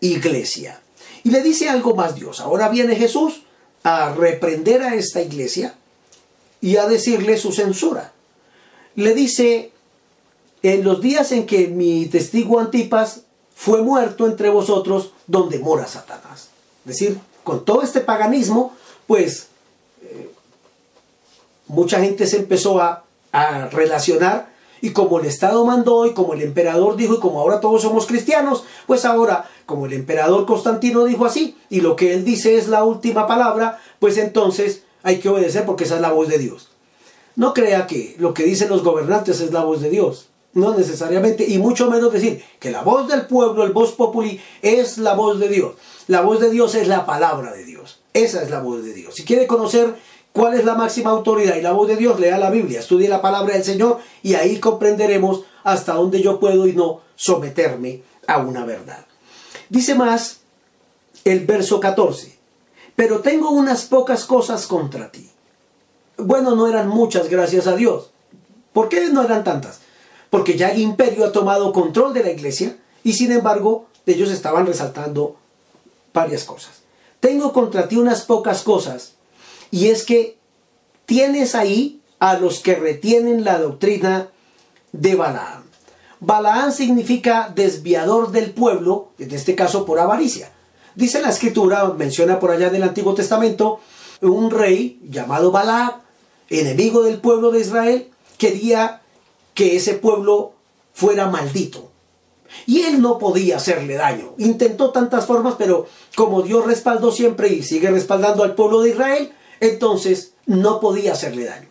iglesia. 0.00 0.80
Y 1.24 1.30
le 1.30 1.42
dice 1.42 1.68
algo 1.68 1.94
más 1.94 2.14
Dios. 2.14 2.40
Ahora 2.40 2.68
viene 2.68 2.96
Jesús 2.96 3.42
a 3.82 4.14
reprender 4.14 4.82
a 4.82 4.94
esta 4.94 5.20
iglesia 5.20 5.74
y 6.60 6.76
a 6.76 6.86
decirle 6.86 7.36
su 7.36 7.52
censura. 7.52 8.12
Le 8.94 9.12
dice, 9.12 9.72
en 10.62 10.84
los 10.84 11.02
días 11.02 11.32
en 11.32 11.44
que 11.44 11.68
mi 11.68 12.06
testigo 12.06 12.60
Antipas 12.60 13.22
fue 13.54 13.82
muerto 13.82 14.26
entre 14.26 14.48
vosotros, 14.48 15.12
donde 15.26 15.58
mora 15.58 15.86
Satanás. 15.86 16.48
Es 16.84 16.98
decir, 16.98 17.18
con 17.42 17.64
todo 17.64 17.82
este 17.82 18.00
paganismo, 18.00 18.74
pues 19.06 19.48
eh, 20.02 20.30
mucha 21.66 22.00
gente 22.00 22.26
se 22.26 22.38
empezó 22.38 22.80
a, 22.80 23.04
a 23.32 23.68
relacionar 23.68 24.53
y 24.84 24.90
como 24.90 25.18
el 25.18 25.24
Estado 25.24 25.64
mandó 25.64 26.04
y 26.04 26.12
como 26.12 26.34
el 26.34 26.42
emperador 26.42 26.94
dijo 26.96 27.14
y 27.14 27.18
como 27.18 27.40
ahora 27.40 27.58
todos 27.58 27.80
somos 27.80 28.04
cristianos, 28.04 28.64
pues 28.86 29.06
ahora 29.06 29.48
como 29.64 29.86
el 29.86 29.94
emperador 29.94 30.44
Constantino 30.44 31.06
dijo 31.06 31.24
así 31.24 31.56
y 31.70 31.80
lo 31.80 31.96
que 31.96 32.12
él 32.12 32.22
dice 32.22 32.58
es 32.58 32.68
la 32.68 32.84
última 32.84 33.26
palabra, 33.26 33.80
pues 33.98 34.18
entonces 34.18 34.82
hay 35.02 35.20
que 35.20 35.30
obedecer 35.30 35.64
porque 35.64 35.84
esa 35.84 35.94
es 35.94 36.02
la 36.02 36.12
voz 36.12 36.28
de 36.28 36.36
Dios. 36.36 36.68
No 37.34 37.54
crea 37.54 37.86
que 37.86 38.14
lo 38.18 38.34
que 38.34 38.42
dicen 38.42 38.68
los 38.68 38.84
gobernantes 38.84 39.40
es 39.40 39.52
la 39.54 39.64
voz 39.64 39.80
de 39.80 39.88
Dios. 39.88 40.28
No 40.52 40.76
necesariamente, 40.76 41.46
y 41.48 41.56
mucho 41.56 41.90
menos 41.90 42.12
decir 42.12 42.44
que 42.60 42.70
la 42.70 42.82
voz 42.82 43.08
del 43.08 43.26
pueblo, 43.26 43.64
el 43.64 43.72
voz 43.72 43.92
populi, 43.92 44.38
es 44.60 44.98
la 44.98 45.14
voz 45.14 45.40
de 45.40 45.48
Dios. 45.48 45.76
La 46.08 46.20
voz 46.20 46.40
de 46.40 46.50
Dios 46.50 46.74
es 46.74 46.88
la 46.88 47.06
palabra 47.06 47.52
de 47.52 47.64
Dios. 47.64 48.00
Esa 48.12 48.42
es 48.42 48.50
la 48.50 48.60
voz 48.60 48.84
de 48.84 48.92
Dios. 48.92 49.14
Si 49.14 49.24
quiere 49.24 49.46
conocer 49.46 49.94
¿Cuál 50.34 50.54
es 50.54 50.64
la 50.64 50.74
máxima 50.74 51.10
autoridad? 51.10 51.54
Y 51.54 51.62
la 51.62 51.70
voz 51.70 51.86
de 51.86 51.96
Dios, 51.96 52.18
lea 52.18 52.38
la 52.38 52.50
Biblia, 52.50 52.80
estudie 52.80 53.08
la 53.08 53.22
palabra 53.22 53.54
del 53.54 53.62
Señor 53.62 54.00
y 54.20 54.34
ahí 54.34 54.58
comprenderemos 54.58 55.44
hasta 55.62 55.94
dónde 55.94 56.20
yo 56.20 56.40
puedo 56.40 56.66
y 56.66 56.72
no 56.72 57.02
someterme 57.14 58.02
a 58.26 58.38
una 58.38 58.64
verdad. 58.64 59.06
Dice 59.68 59.94
más 59.94 60.40
el 61.24 61.46
verso 61.46 61.78
14, 61.78 62.36
pero 62.96 63.20
tengo 63.20 63.50
unas 63.50 63.84
pocas 63.84 64.24
cosas 64.24 64.66
contra 64.66 65.12
ti. 65.12 65.30
Bueno, 66.16 66.56
no 66.56 66.66
eran 66.66 66.88
muchas, 66.88 67.28
gracias 67.28 67.68
a 67.68 67.76
Dios. 67.76 68.10
¿Por 68.72 68.88
qué 68.88 69.08
no 69.10 69.22
eran 69.22 69.44
tantas? 69.44 69.82
Porque 70.30 70.58
ya 70.58 70.70
el 70.70 70.80
imperio 70.80 71.26
ha 71.26 71.30
tomado 71.32 71.72
control 71.72 72.12
de 72.12 72.24
la 72.24 72.32
iglesia 72.32 72.76
y 73.04 73.12
sin 73.12 73.30
embargo 73.30 73.86
ellos 74.04 74.32
estaban 74.32 74.66
resaltando 74.66 75.36
varias 76.12 76.42
cosas. 76.42 76.82
Tengo 77.20 77.52
contra 77.52 77.86
ti 77.86 77.98
unas 77.98 78.22
pocas 78.22 78.64
cosas 78.64 79.13
y 79.74 79.88
es 79.88 80.04
que 80.04 80.38
tienes 81.04 81.56
ahí 81.56 82.00
a 82.20 82.38
los 82.38 82.60
que 82.60 82.76
retienen 82.76 83.42
la 83.42 83.58
doctrina 83.58 84.28
de 84.92 85.16
Balaam. 85.16 85.64
Balaam 86.20 86.70
significa 86.70 87.50
desviador 87.52 88.30
del 88.30 88.52
pueblo, 88.52 89.08
en 89.18 89.34
este 89.34 89.56
caso 89.56 89.84
por 89.84 89.98
avaricia. 89.98 90.52
Dice 90.94 91.20
la 91.20 91.30
escritura, 91.30 91.92
menciona 91.98 92.38
por 92.38 92.52
allá 92.52 92.68
en 92.68 92.76
el 92.76 92.84
Antiguo 92.84 93.14
Testamento, 93.14 93.80
un 94.20 94.52
rey 94.52 95.00
llamado 95.02 95.50
Balaam, 95.50 95.94
enemigo 96.50 97.02
del 97.02 97.18
pueblo 97.18 97.50
de 97.50 97.58
Israel, 97.58 98.10
quería 98.38 99.02
que 99.54 99.74
ese 99.74 99.94
pueblo 99.94 100.52
fuera 100.92 101.26
maldito. 101.26 101.90
Y 102.66 102.82
él 102.82 103.02
no 103.02 103.18
podía 103.18 103.56
hacerle 103.56 103.94
daño. 103.94 104.34
Intentó 104.38 104.90
tantas 104.90 105.26
formas, 105.26 105.56
pero 105.58 105.88
como 106.14 106.42
Dios 106.42 106.64
respaldó 106.64 107.10
siempre 107.10 107.48
y 107.48 107.64
sigue 107.64 107.90
respaldando 107.90 108.44
al 108.44 108.54
pueblo 108.54 108.80
de 108.80 108.90
Israel, 108.90 109.32
entonces 109.60 110.32
no 110.46 110.80
podía 110.80 111.12
hacerle 111.12 111.44
daño. 111.44 111.68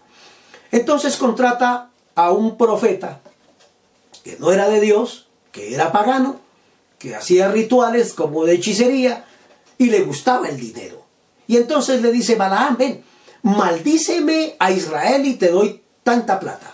Entonces 0.72 1.18
contrata 1.18 1.92
a 2.16 2.32
un 2.32 2.58
profeta 2.58 3.22
que 4.24 4.38
no 4.40 4.52
era 4.52 4.70
de 4.70 4.80
Dios, 4.80 5.28
que 5.52 5.74
era 5.74 5.92
pagano, 5.92 6.40
que 6.98 7.16
hacía 7.16 7.50
rituales 7.50 8.14
como 8.14 8.46
de 8.46 8.56
hechicería 8.56 9.26
y 9.78 9.88
le 9.88 10.02
gustaba 10.04 10.48
el 10.48 10.60
dinero. 10.60 11.04
Y 11.48 11.58
entonces 11.58 12.02
le 12.02 12.12
dice, 12.12 12.36
Balaam, 12.36 12.78
ven, 12.78 13.04
maldíceme 13.42 14.56
a 14.60 14.72
Israel 14.72 15.26
y 15.26 15.36
te 15.36 15.50
doy 15.50 15.82
tanta 16.04 16.40
plata. 16.40 16.74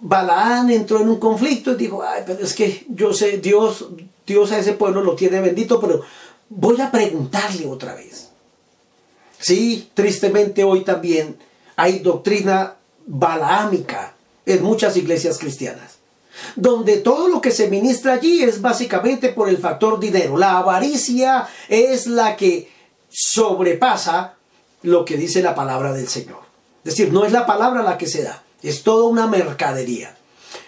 Balaam 0.00 0.70
entró 0.70 1.00
en 1.00 1.08
un 1.08 1.18
conflicto 1.18 1.72
y 1.72 1.76
dijo, 1.76 2.02
ay, 2.02 2.22
pero 2.26 2.44
es 2.44 2.54
que 2.54 2.86
yo 2.88 3.12
sé, 3.12 3.38
Dios, 3.38 3.86
Dios 4.26 4.52
a 4.52 4.58
ese 4.58 4.74
pueblo 4.74 5.02
lo 5.02 5.16
tiene 5.16 5.40
bendito, 5.40 5.80
pero 5.80 6.02
voy 6.48 6.80
a 6.80 6.90
preguntarle 6.90 7.66
otra 7.66 7.94
vez. 7.94 8.27
Sí, 9.40 9.90
tristemente 9.94 10.64
hoy 10.64 10.84
también 10.84 11.36
hay 11.76 12.00
doctrina 12.00 12.74
balaámica 13.06 14.14
en 14.44 14.62
muchas 14.62 14.96
iglesias 14.96 15.38
cristianas, 15.38 15.98
donde 16.56 16.96
todo 16.98 17.28
lo 17.28 17.40
que 17.40 17.50
se 17.50 17.68
ministra 17.68 18.14
allí 18.14 18.42
es 18.42 18.60
básicamente 18.60 19.28
por 19.30 19.48
el 19.48 19.58
factor 19.58 20.00
dinero. 20.00 20.36
La 20.36 20.58
avaricia 20.58 21.48
es 21.68 22.06
la 22.06 22.36
que 22.36 22.68
sobrepasa 23.08 24.34
lo 24.82 25.04
que 25.04 25.16
dice 25.16 25.42
la 25.42 25.54
palabra 25.54 25.92
del 25.92 26.08
Señor. 26.08 26.40
Es 26.84 26.96
decir, 26.96 27.12
no 27.12 27.24
es 27.24 27.32
la 27.32 27.46
palabra 27.46 27.82
la 27.82 27.98
que 27.98 28.06
se 28.06 28.22
da, 28.22 28.42
es 28.62 28.82
toda 28.82 29.04
una 29.04 29.26
mercadería. 29.26 30.16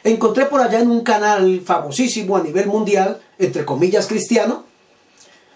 Encontré 0.05 0.47
por 0.47 0.61
allá 0.61 0.81
en 0.81 0.91
un 0.91 1.03
canal 1.03 1.61
famosísimo 1.65 2.37
a 2.37 2.43
nivel 2.43 2.67
mundial, 2.67 3.21
entre 3.39 3.65
comillas 3.65 4.07
cristiano, 4.07 4.65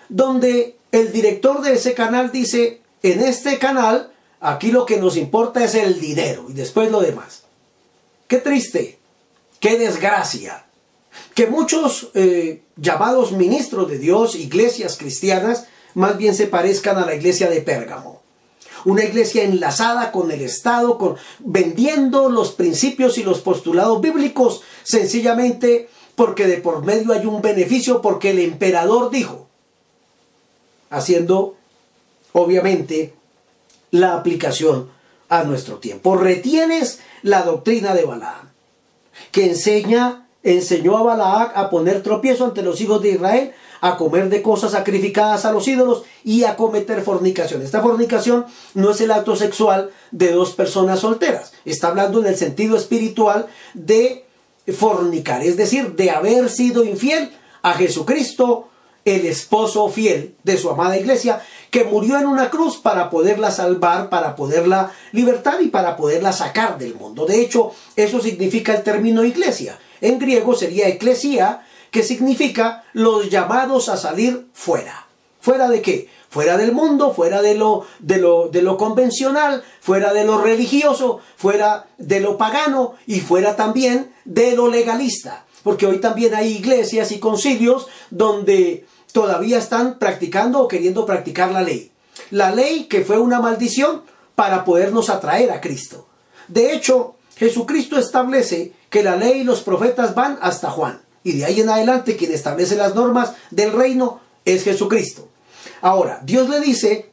donde 0.08 0.76
el 0.92 1.12
director 1.12 1.62
de 1.62 1.74
ese 1.74 1.94
canal 1.94 2.30
dice, 2.30 2.80
en 3.04 3.20
este 3.20 3.58
canal, 3.58 4.10
aquí 4.40 4.72
lo 4.72 4.86
que 4.86 4.96
nos 4.96 5.18
importa 5.18 5.62
es 5.62 5.74
el 5.74 6.00
dinero 6.00 6.46
y 6.48 6.54
después 6.54 6.90
lo 6.90 7.02
demás. 7.02 7.42
Qué 8.26 8.38
triste, 8.38 8.98
qué 9.60 9.78
desgracia, 9.78 10.64
que 11.34 11.46
muchos 11.46 12.08
eh, 12.14 12.62
llamados 12.76 13.32
ministros 13.32 13.90
de 13.90 13.98
Dios, 13.98 14.34
iglesias 14.34 14.96
cristianas, 14.96 15.66
más 15.92 16.16
bien 16.16 16.34
se 16.34 16.46
parezcan 16.46 16.96
a 16.96 17.04
la 17.04 17.14
iglesia 17.14 17.50
de 17.50 17.60
Pérgamo. 17.60 18.22
Una 18.86 19.04
iglesia 19.04 19.44
enlazada 19.44 20.10
con 20.10 20.30
el 20.30 20.40
Estado, 20.40 20.96
con, 20.96 21.16
vendiendo 21.40 22.30
los 22.30 22.52
principios 22.52 23.18
y 23.18 23.22
los 23.22 23.40
postulados 23.40 24.00
bíblicos, 24.00 24.62
sencillamente 24.82 25.90
porque 26.14 26.46
de 26.46 26.56
por 26.56 26.82
medio 26.86 27.12
hay 27.12 27.26
un 27.26 27.42
beneficio, 27.42 28.00
porque 28.00 28.30
el 28.30 28.38
emperador 28.38 29.10
dijo, 29.10 29.46
haciendo 30.88 31.56
obviamente, 32.34 33.14
la 33.90 34.14
aplicación 34.14 34.90
a 35.28 35.44
nuestro 35.44 35.76
tiempo. 35.76 36.16
Retienes 36.16 37.00
la 37.22 37.42
doctrina 37.42 37.94
de 37.94 38.04
Balaam, 38.04 38.50
que 39.32 39.46
enseña, 39.46 40.26
enseñó 40.42 40.98
a 40.98 41.02
Balaam 41.02 41.52
a 41.54 41.70
poner 41.70 42.02
tropiezo 42.02 42.44
ante 42.44 42.62
los 42.62 42.80
hijos 42.80 43.00
de 43.00 43.10
Israel, 43.10 43.52
a 43.80 43.96
comer 43.96 44.30
de 44.30 44.42
cosas 44.42 44.72
sacrificadas 44.72 45.44
a 45.44 45.52
los 45.52 45.68
ídolos 45.68 46.04
y 46.24 46.44
a 46.44 46.56
cometer 46.56 47.02
fornicación. 47.02 47.62
Esta 47.62 47.82
fornicación 47.82 48.46
no 48.74 48.90
es 48.90 49.00
el 49.00 49.12
acto 49.12 49.36
sexual 49.36 49.90
de 50.10 50.32
dos 50.32 50.54
personas 50.54 51.00
solteras. 51.00 51.52
Está 51.64 51.88
hablando 51.88 52.20
en 52.20 52.26
el 52.26 52.36
sentido 52.36 52.76
espiritual 52.76 53.46
de 53.74 54.24
fornicar, 54.76 55.42
es 55.42 55.56
decir, 55.56 55.94
de 55.94 56.10
haber 56.10 56.48
sido 56.48 56.84
infiel 56.84 57.30
a 57.62 57.74
Jesucristo, 57.74 58.68
el 59.04 59.26
esposo 59.26 59.88
fiel 59.90 60.34
de 60.44 60.56
su 60.56 60.70
amada 60.70 60.96
iglesia, 60.96 61.42
que 61.74 61.82
murió 61.82 62.20
en 62.20 62.26
una 62.28 62.50
cruz 62.50 62.76
para 62.76 63.10
poderla 63.10 63.50
salvar, 63.50 64.08
para 64.08 64.36
poderla 64.36 64.92
libertar 65.10 65.60
y 65.60 65.70
para 65.70 65.96
poderla 65.96 66.32
sacar 66.32 66.78
del 66.78 66.94
mundo. 66.94 67.26
De 67.26 67.40
hecho, 67.40 67.72
eso 67.96 68.20
significa 68.20 68.72
el 68.76 68.84
término 68.84 69.24
iglesia. 69.24 69.76
En 70.00 70.20
griego 70.20 70.54
sería 70.54 70.86
eclesia, 70.86 71.66
que 71.90 72.04
significa 72.04 72.84
los 72.92 73.28
llamados 73.28 73.88
a 73.88 73.96
salir 73.96 74.46
fuera. 74.52 75.08
¿Fuera 75.40 75.68
de 75.68 75.82
qué? 75.82 76.08
Fuera 76.30 76.56
del 76.56 76.70
mundo, 76.70 77.12
fuera 77.12 77.42
de 77.42 77.56
lo, 77.56 77.84
de 77.98 78.18
lo, 78.18 78.50
de 78.50 78.62
lo 78.62 78.76
convencional, 78.76 79.64
fuera 79.80 80.12
de 80.12 80.22
lo 80.22 80.40
religioso, 80.40 81.18
fuera 81.36 81.88
de 81.98 82.20
lo 82.20 82.38
pagano 82.38 82.94
y 83.08 83.18
fuera 83.18 83.56
también 83.56 84.14
de 84.24 84.54
lo 84.54 84.68
legalista. 84.68 85.44
Porque 85.64 85.86
hoy 85.86 85.98
también 85.98 86.36
hay 86.36 86.52
iglesias 86.52 87.10
y 87.10 87.18
concilios 87.18 87.88
donde 88.10 88.86
todavía 89.14 89.58
están 89.58 90.00
practicando 90.00 90.60
o 90.60 90.66
queriendo 90.66 91.06
practicar 91.06 91.52
la 91.52 91.62
ley. 91.62 91.92
La 92.32 92.50
ley 92.50 92.86
que 92.86 93.04
fue 93.04 93.16
una 93.16 93.40
maldición 93.40 94.02
para 94.34 94.64
podernos 94.64 95.08
atraer 95.08 95.52
a 95.52 95.60
Cristo. 95.60 96.08
De 96.48 96.72
hecho, 96.72 97.14
Jesucristo 97.36 97.96
establece 97.96 98.72
que 98.90 99.04
la 99.04 99.14
ley 99.14 99.42
y 99.42 99.44
los 99.44 99.62
profetas 99.62 100.16
van 100.16 100.36
hasta 100.42 100.68
Juan. 100.68 101.00
Y 101.22 101.30
de 101.34 101.44
ahí 101.44 101.60
en 101.60 101.70
adelante 101.70 102.16
quien 102.16 102.32
establece 102.32 102.74
las 102.74 102.96
normas 102.96 103.34
del 103.52 103.70
reino 103.70 104.18
es 104.44 104.64
Jesucristo. 104.64 105.28
Ahora, 105.80 106.18
Dios 106.24 106.48
le 106.48 106.58
dice 106.58 107.08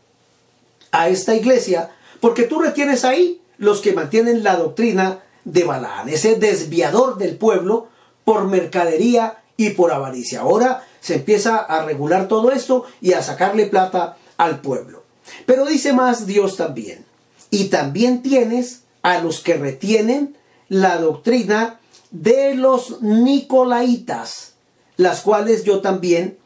a 0.92 1.08
esta 1.08 1.36
iglesia, 1.36 1.92
porque 2.20 2.44
tú 2.44 2.60
retienes 2.60 3.06
ahí 3.06 3.44
los 3.60 3.80
que 3.80 3.94
mantienen 3.94 4.44
la 4.44 4.56
doctrina 4.56 5.20
de 5.46 5.66
Balaán, 5.66 6.10
ese 6.10 6.36
desviador 6.36 7.20
del 7.20 7.38
pueblo 7.38 7.90
por 8.26 8.48
mercadería 8.48 9.44
y 9.56 9.70
por 9.70 9.92
avaricia. 9.92 10.42
Ahora 10.42 10.84
se 11.02 11.16
empieza 11.16 11.58
a 11.58 11.84
regular 11.84 12.30
todo 12.30 12.52
esto 12.52 12.86
y 13.02 13.14
a 13.14 13.22
sacarle 13.22 13.66
plata 13.66 14.18
al 14.38 14.62
pueblo. 14.62 15.04
Pero 15.46 15.66
dice 15.66 15.92
más 15.92 16.26
Dios 16.26 16.56
también. 16.56 17.04
Y 17.50 17.66
también 17.66 18.22
tienes 18.22 18.84
a 19.02 19.20
los 19.20 19.42
que 19.42 19.56
retienen 19.56 20.38
la 20.70 20.98
doctrina 20.98 21.80
de 22.12 22.56
los 22.56 23.02
Nicolaitas, 23.02 24.54
las 24.96 25.22
cuales 25.22 25.64
yo 25.64 25.82
también 25.82 26.38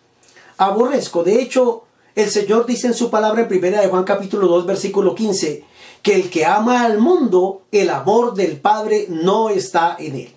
aborrezco. 0.57 1.23
De 1.23 1.41
hecho, 1.41 1.83
el 2.15 2.29
Señor 2.29 2.65
dice 2.65 2.87
en 2.87 2.93
su 2.93 3.11
palabra 3.11 3.41
en 3.41 3.47
primera 3.47 3.81
de 3.81 3.87
Juan 3.87 4.05
capítulo 4.05 4.47
2 4.47 4.65
versículo 4.65 5.13
15 5.13 5.65
que 6.01 6.15
el 6.15 6.29
que 6.29 6.45
ama 6.45 6.85
al 6.85 6.99
mundo, 6.99 7.63
el 7.71 7.89
amor 7.89 8.35
del 8.35 8.59
Padre 8.61 9.07
no 9.09 9.49
está 9.49 9.95
en 9.99 10.15
él. 10.15 10.35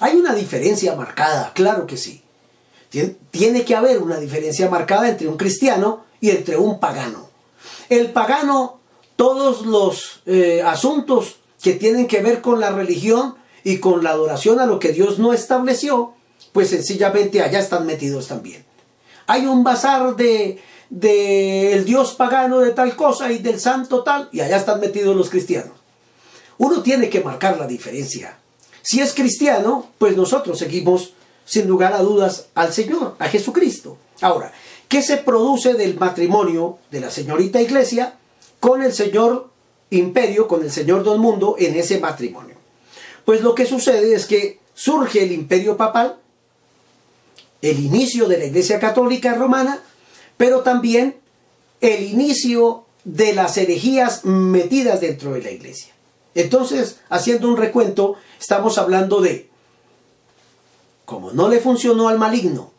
Hay 0.00 0.16
una 0.16 0.34
diferencia 0.34 0.96
marcada, 0.96 1.52
claro 1.54 1.86
que 1.86 1.96
sí. 1.96 2.23
Tiene 3.30 3.64
que 3.64 3.74
haber 3.74 4.02
una 4.02 4.18
diferencia 4.18 4.68
marcada 4.68 5.08
entre 5.08 5.28
un 5.28 5.36
cristiano 5.36 6.04
y 6.20 6.30
entre 6.30 6.56
un 6.56 6.78
pagano. 6.80 7.28
El 7.88 8.12
pagano, 8.12 8.80
todos 9.16 9.66
los 9.66 10.22
eh, 10.26 10.62
asuntos 10.64 11.36
que 11.62 11.74
tienen 11.74 12.06
que 12.06 12.20
ver 12.20 12.40
con 12.40 12.60
la 12.60 12.70
religión 12.70 13.34
y 13.64 13.78
con 13.78 14.04
la 14.04 14.10
adoración 14.10 14.60
a 14.60 14.66
lo 14.66 14.78
que 14.78 14.92
Dios 14.92 15.18
no 15.18 15.32
estableció, 15.32 16.12
pues 16.52 16.70
sencillamente 16.70 17.42
allá 17.42 17.58
están 17.58 17.86
metidos 17.86 18.28
también. 18.28 18.64
Hay 19.26 19.46
un 19.46 19.64
bazar 19.64 20.16
de, 20.16 20.60
del 20.90 21.84
dios 21.84 22.12
pagano 22.12 22.60
de 22.60 22.72
tal 22.72 22.94
cosa 22.94 23.32
y 23.32 23.38
del 23.38 23.58
santo 23.58 24.02
tal, 24.02 24.28
y 24.32 24.40
allá 24.40 24.56
están 24.56 24.80
metidos 24.80 25.16
los 25.16 25.30
cristianos. 25.30 25.72
Uno 26.58 26.82
tiene 26.82 27.08
que 27.08 27.20
marcar 27.20 27.58
la 27.58 27.66
diferencia. 27.66 28.38
Si 28.82 29.00
es 29.00 29.14
cristiano, 29.14 29.90
pues 29.98 30.16
nosotros 30.16 30.58
seguimos 30.58 31.14
sin 31.44 31.68
lugar 31.68 31.92
a 31.92 32.02
dudas 32.02 32.46
al 32.54 32.72
Señor, 32.72 33.16
a 33.18 33.28
Jesucristo. 33.28 33.96
Ahora, 34.20 34.52
¿qué 34.88 35.02
se 35.02 35.18
produce 35.18 35.74
del 35.74 35.98
matrimonio 35.98 36.78
de 36.90 37.00
la 37.00 37.10
señorita 37.10 37.60
iglesia 37.60 38.14
con 38.60 38.82
el 38.82 38.92
señor 38.92 39.50
imperio, 39.90 40.48
con 40.48 40.62
el 40.62 40.70
señor 40.70 41.04
del 41.04 41.18
mundo 41.18 41.56
en 41.58 41.74
ese 41.76 41.98
matrimonio? 41.98 42.54
Pues 43.24 43.42
lo 43.42 43.54
que 43.54 43.66
sucede 43.66 44.14
es 44.14 44.26
que 44.26 44.58
surge 44.74 45.22
el 45.22 45.32
imperio 45.32 45.76
papal, 45.76 46.16
el 47.62 47.80
inicio 47.80 48.28
de 48.28 48.38
la 48.38 48.44
iglesia 48.44 48.78
católica 48.78 49.34
romana, 49.34 49.80
pero 50.36 50.60
también 50.60 51.16
el 51.80 52.02
inicio 52.04 52.84
de 53.04 53.32
las 53.34 53.56
herejías 53.56 54.24
metidas 54.24 55.00
dentro 55.00 55.32
de 55.32 55.42
la 55.42 55.50
iglesia. 55.50 55.92
Entonces, 56.34 57.00
haciendo 57.08 57.48
un 57.48 57.56
recuento, 57.56 58.16
estamos 58.40 58.78
hablando 58.78 59.20
de, 59.20 59.48
como 61.04 61.32
no 61.32 61.48
le 61.48 61.60
funcionó 61.60 62.08
al 62.08 62.18
maligno, 62.18 62.70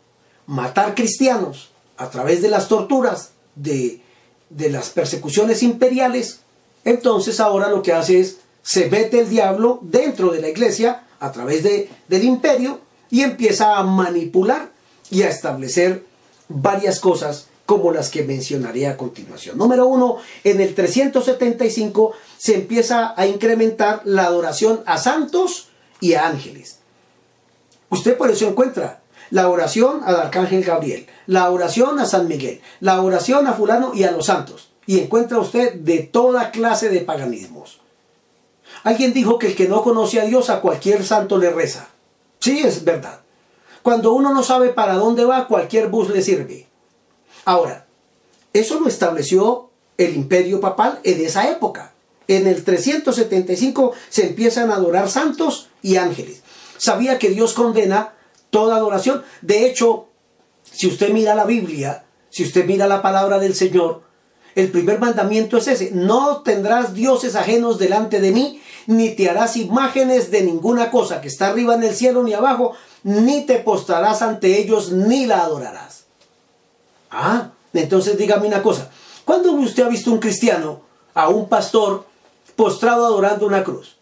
matar 0.47 0.95
cristianos 0.95 1.69
a 1.97 2.09
través 2.09 2.41
de 2.41 2.49
las 2.49 2.67
torturas, 2.67 3.31
de, 3.55 4.01
de 4.49 4.69
las 4.69 4.89
persecuciones 4.89 5.63
imperiales, 5.63 6.41
entonces 6.83 7.39
ahora 7.39 7.69
lo 7.69 7.81
que 7.81 7.93
hace 7.93 8.19
es, 8.19 8.38
se 8.61 8.89
mete 8.89 9.19
el 9.19 9.29
diablo 9.29 9.79
dentro 9.81 10.31
de 10.31 10.41
la 10.41 10.49
iglesia 10.49 11.03
a 11.19 11.31
través 11.31 11.63
de, 11.63 11.89
del 12.07 12.23
imperio 12.23 12.79
y 13.09 13.21
empieza 13.21 13.77
a 13.77 13.83
manipular 13.83 14.71
y 15.11 15.21
a 15.21 15.29
establecer 15.29 16.03
varias 16.47 16.99
cosas 16.99 17.47
como 17.65 17.91
las 17.91 18.09
que 18.09 18.23
mencionaré 18.23 18.88
a 18.88 18.97
continuación. 18.97 19.57
Número 19.57 19.88
uno, 19.88 20.17
en 20.43 20.61
el 20.61 20.75
375 20.75 22.13
se 22.38 22.55
empieza 22.55 23.13
a 23.17 23.25
incrementar 23.25 24.01
la 24.05 24.25
adoración 24.25 24.81
a 24.85 24.97
santos 24.97 25.69
y 25.99 26.13
a 26.13 26.27
ángeles. 26.27 26.79
Usted 27.89 28.17
por 28.17 28.30
eso 28.32 28.48
encuentra 28.48 29.02
la 29.30 29.50
oración 29.50 30.02
al 30.06 30.15
arcángel 30.15 30.63
Gabriel, 30.63 31.08
la 31.28 31.50
oración 31.50 32.00
a 32.00 32.06
San 32.06 32.28
Miguel, 32.28 32.62
la 32.80 33.02
oración 33.02 33.48
a 33.48 33.54
fulano 33.54 33.93
y 33.93 34.04
a 34.04 34.12
los 34.12 34.28
santos. 34.28 34.69
Y 34.86 35.00
encuentra 35.00 35.39
usted 35.39 35.74
de 35.74 36.00
toda 36.00 36.52
clase 36.52 36.89
de 36.89 37.02
paganismos. 37.02 37.80
Alguien 38.84 39.13
dijo 39.13 39.39
que 39.39 39.48
el 39.48 39.56
que 39.56 39.67
no 39.67 39.82
conoce 39.82 40.21
a 40.21 40.26
Dios 40.26 40.50
a 40.50 40.62
cualquier 40.62 41.04
santo 41.04 41.38
le 41.38 41.50
reza. 41.50 41.88
Sí, 42.39 42.60
es 42.60 42.84
verdad. 42.84 43.21
Cuando 43.82 44.13
uno 44.13 44.34
no 44.34 44.43
sabe 44.43 44.69
para 44.69 44.95
dónde 44.95 45.26
va, 45.26 45.48
cualquier 45.48 45.88
bus 45.89 46.10
le 46.10 46.21
sirve. 46.21 46.67
Ahora, 47.45 47.86
eso 48.54 48.80
lo 48.80 48.88
estableció 48.88 49.69
el 49.98 50.15
imperio 50.15 50.60
papal 50.60 51.00
en 51.04 51.24
esa 51.26 51.50
época. 51.50 51.93
En 52.28 52.48
el 52.48 52.63
375 52.63 53.93
se 54.10 54.28
empiezan 54.28 54.71
a 54.71 54.76
adorar 54.76 55.10
santos 55.10 55.69
y 55.82 55.98
ángeles. 55.98 56.41
Sabía 56.77 57.19
que 57.19 57.29
Dios 57.29 57.53
condena 57.53 58.13
toda 58.49 58.75
adoración. 58.77 59.23
De 59.41 59.65
hecho, 59.65 60.07
si 60.63 60.88
usted 60.88 61.09
mira 61.11 61.35
la 61.35 61.45
Biblia, 61.45 62.05
si 62.29 62.43
usted 62.43 62.65
mira 62.65 62.88
la 62.88 63.01
palabra 63.01 63.39
del 63.39 63.55
Señor, 63.55 64.03
el 64.55 64.71
primer 64.71 64.99
mandamiento 64.99 65.57
es 65.57 65.67
ese. 65.67 65.91
No 65.91 66.41
tendrás 66.41 66.93
dioses 66.93 67.35
ajenos 67.35 67.77
delante 67.77 68.21
de 68.21 68.31
mí, 68.31 68.61
ni 68.88 69.09
te 69.09 69.29
harás 69.29 69.57
imágenes 69.57 70.31
de 70.31 70.43
ninguna 70.43 70.91
cosa 70.91 71.21
que 71.21 71.27
está 71.27 71.47
arriba 71.47 71.75
en 71.75 71.83
el 71.83 71.95
cielo 71.95 72.23
ni 72.23 72.33
abajo, 72.33 72.73
ni 73.03 73.45
te 73.45 73.59
postrarás 73.59 74.21
ante 74.21 74.57
ellos, 74.59 74.91
ni 74.91 75.25
la 75.25 75.43
adorarás. 75.43 76.05
Ah, 77.11 77.51
entonces 77.73 78.17
dígame 78.17 78.47
una 78.47 78.63
cosa. 78.63 78.89
¿Cuándo 79.25 79.51
usted 79.53 79.83
ha 79.83 79.89
visto 79.89 80.11
un 80.11 80.19
cristiano, 80.19 80.81
a 81.13 81.29
un 81.29 81.49
pastor, 81.49 82.05
postrado 82.55 83.05
adorando 83.05 83.45
una 83.45 83.63
cruz? 83.63 83.97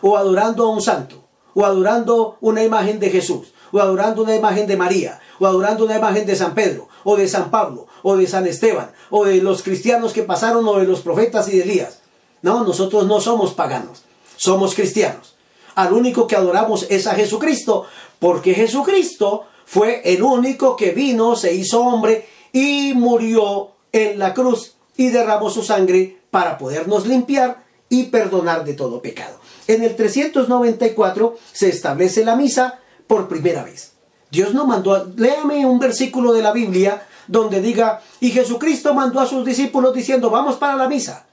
O 0.00 0.16
adorando 0.16 0.64
a 0.64 0.70
un 0.70 0.82
santo? 0.82 1.23
O 1.54 1.64
adorando 1.64 2.36
una 2.40 2.62
imagen 2.62 2.98
de 2.98 3.10
Jesús? 3.10 3.52
O 3.72 3.80
adorando 3.80 4.22
una 4.22 4.34
imagen 4.34 4.66
de 4.66 4.76
María? 4.76 5.20
O 5.38 5.46
adorando 5.46 5.84
una 5.84 5.96
imagen 5.96 6.26
de 6.26 6.36
San 6.36 6.54
Pedro? 6.54 6.88
O 7.04 7.16
de 7.16 7.28
San 7.28 7.50
Pablo? 7.50 7.86
O 8.02 8.16
de 8.16 8.26
San 8.26 8.46
Esteban? 8.46 8.90
O 9.10 9.24
de 9.24 9.36
los 9.42 9.62
cristianos 9.62 10.12
que 10.12 10.22
pasaron? 10.22 10.66
O 10.66 10.78
de 10.78 10.86
los 10.86 11.00
profetas 11.00 11.48
y 11.48 11.58
de 11.58 11.64
Elías? 11.64 12.00
No, 12.42 12.64
nosotros 12.64 13.06
no 13.06 13.20
somos 13.20 13.54
paganos. 13.54 14.02
Somos 14.36 14.74
cristianos. 14.74 15.34
Al 15.74 15.92
único 15.92 16.26
que 16.26 16.36
adoramos 16.36 16.86
es 16.90 17.06
a 17.06 17.14
Jesucristo. 17.14 17.86
Porque 18.18 18.54
Jesucristo 18.54 19.44
fue 19.64 20.02
el 20.04 20.22
único 20.22 20.76
que 20.76 20.90
vino, 20.90 21.36
se 21.36 21.54
hizo 21.54 21.80
hombre 21.80 22.28
y 22.52 22.92
murió 22.94 23.70
en 23.92 24.18
la 24.18 24.34
cruz 24.34 24.76
y 24.96 25.08
derramó 25.08 25.50
su 25.50 25.62
sangre 25.62 26.18
para 26.30 26.58
podernos 26.58 27.06
limpiar 27.06 27.64
y 27.88 28.04
perdonar 28.04 28.64
de 28.64 28.74
todo 28.74 29.00
pecado. 29.00 29.38
En 29.66 29.82
el 29.82 29.96
394 29.96 31.38
se 31.52 31.68
establece 31.68 32.24
la 32.24 32.36
misa 32.36 32.80
por 33.06 33.28
primera 33.28 33.64
vez. 33.64 33.92
Dios 34.30 34.52
no 34.52 34.66
mandó, 34.66 35.12
léame 35.16 35.64
un 35.66 35.78
versículo 35.78 36.32
de 36.32 36.42
la 36.42 36.52
Biblia 36.52 37.06
donde 37.26 37.60
diga, 37.60 38.02
y 38.20 38.30
Jesucristo 38.30 38.92
mandó 38.92 39.20
a 39.20 39.26
sus 39.26 39.44
discípulos 39.44 39.94
diciendo, 39.94 40.30
vamos 40.30 40.56
para 40.56 40.76
la 40.76 40.88
misa. 40.88 41.26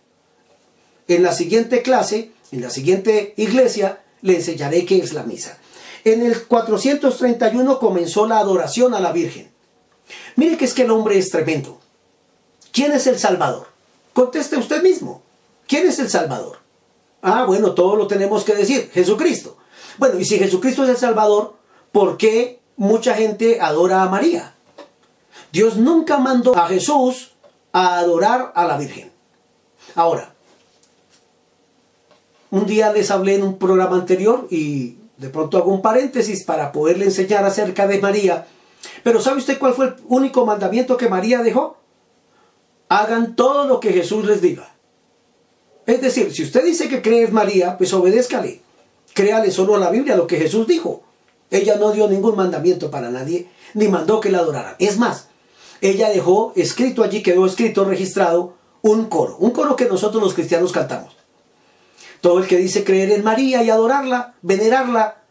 En 1.08 1.24
la 1.24 1.34
siguiente 1.34 1.82
clase, 1.82 2.32
en 2.52 2.62
la 2.62 2.70
siguiente 2.70 3.34
iglesia, 3.38 4.02
le 4.22 4.36
enseñaré 4.36 4.86
qué 4.86 5.00
es 5.00 5.14
la 5.14 5.24
misa. 5.24 5.58
En 6.04 6.26
el 6.26 6.46
431 6.48 7.80
comenzó 7.80 8.26
la 8.26 8.40
adoración 8.40 8.94
a 8.94 9.00
la 9.00 9.12
Virgen. 9.12 9.52
Mire 10.36 10.58
que 10.58 10.66
es 10.66 10.74
que 10.74 10.84
el 10.84 10.92
hombre 10.92 11.18
es 11.18 11.30
tremendo. 11.30 11.80
¿Quién 12.72 12.92
es 12.94 13.08
el 13.08 13.20
Salvador? 13.20 13.68
Conteste 14.14 14.58
usted 14.58 14.82
mismo. 14.82 15.22
¿Quién 15.68 15.88
es 15.88 16.00
el 16.00 16.10
Salvador? 16.10 16.61
Ah, 17.22 17.46
bueno, 17.46 17.74
todo 17.74 17.96
lo 17.96 18.08
tenemos 18.08 18.44
que 18.44 18.56
decir. 18.56 18.90
Jesucristo. 18.94 19.58
Bueno, 19.98 20.20
y 20.20 20.26
si 20.26 20.38
Jesucristo 20.38 20.84
es 20.84 20.90
el 20.90 20.98
Salvador, 20.98 21.56
¿por 21.92 22.18
qué 22.18 22.60
mucha 22.78 23.14
gente 23.14 23.60
adora 23.62 24.04
a 24.04 24.10
María? 24.10 24.56
Dios 25.52 25.78
nunca 25.78 26.18
mandó 26.18 26.58
a 26.58 26.68
Jesús 26.68 27.34
a 27.72 28.00
adorar 28.00 28.52
a 28.56 28.66
la 28.66 28.78
Virgen. 28.78 29.12
Ahora, 29.96 30.34
un 32.50 32.66
día 32.66 32.92
les 32.92 33.12
hablé 33.12 33.36
en 33.36 33.44
un 33.44 33.58
programa 33.58 33.98
anterior 33.98 34.48
y 34.50 34.98
de 35.18 35.30
pronto 35.30 35.58
hago 35.58 35.72
un 35.72 35.82
paréntesis 35.82 36.44
para 36.44 36.72
poderle 36.72 37.06
enseñar 37.06 37.46
acerca 37.46 37.88
de 37.88 38.00
María 38.00 38.48
pero 39.04 39.22
¿sabe 39.22 39.38
usted 39.38 39.60
cuál 39.60 39.74
fue 39.74 39.88
el 39.88 39.96
único 40.08 40.46
mandamiento 40.46 40.98
que 40.98 41.10
María 41.10 41.42
dejó? 41.42 41.78
Hagan 42.90 43.36
todo 43.36 43.66
lo 43.66 43.80
que 43.80 43.94
Jesús 43.94 44.26
les 44.26 44.42
diga. 44.42 44.71
Es 45.86 46.02
decir, 46.02 46.34
si 46.34 46.44
usted 46.44 46.64
dice 46.64 46.88
que 46.88 47.02
cree 47.02 47.26
en 47.26 47.34
María, 47.34 47.78
pues 47.78 47.94
obedézcale. 47.94 48.62
Créale 49.14 49.52
solo 49.52 49.76
a 49.76 49.80
la 49.80 49.90
Biblia 49.90 50.16
lo 50.16 50.28
que 50.28 50.38
Jesús 50.38 50.68
dijo. 50.68 51.04
Ella 51.50 51.76
no 51.76 51.92
dio 51.92 52.08
ningún 52.08 52.36
mandamiento 52.36 52.90
para 52.90 53.10
nadie, 53.10 53.50
ni 53.74 53.88
mandó 53.88 54.20
que 54.22 54.32
la 54.32 54.40
adoraran. 54.40 54.76
Es 54.80 54.98
más, 54.98 55.28
ella 55.82 56.10
dejó 56.10 56.54
escrito 56.56 57.04
allí, 57.04 57.22
quedó 57.22 57.46
escrito, 57.46 57.84
registrado, 57.84 58.54
un 58.82 59.06
coro, 59.06 59.36
un 59.38 59.52
coro 59.52 59.76
que 59.76 59.86
nosotros 59.86 60.24
los 60.24 60.34
cristianos 60.34 60.72
cantamos. 60.72 61.16
Todo 62.22 62.40
el 62.40 62.48
que 62.48 62.58
dice 62.58 62.84
creer 62.84 63.12
en 63.12 63.24
María 63.24 63.64
y 63.64 63.70
adorarla, 63.70 64.36
venerarla, 64.42 65.24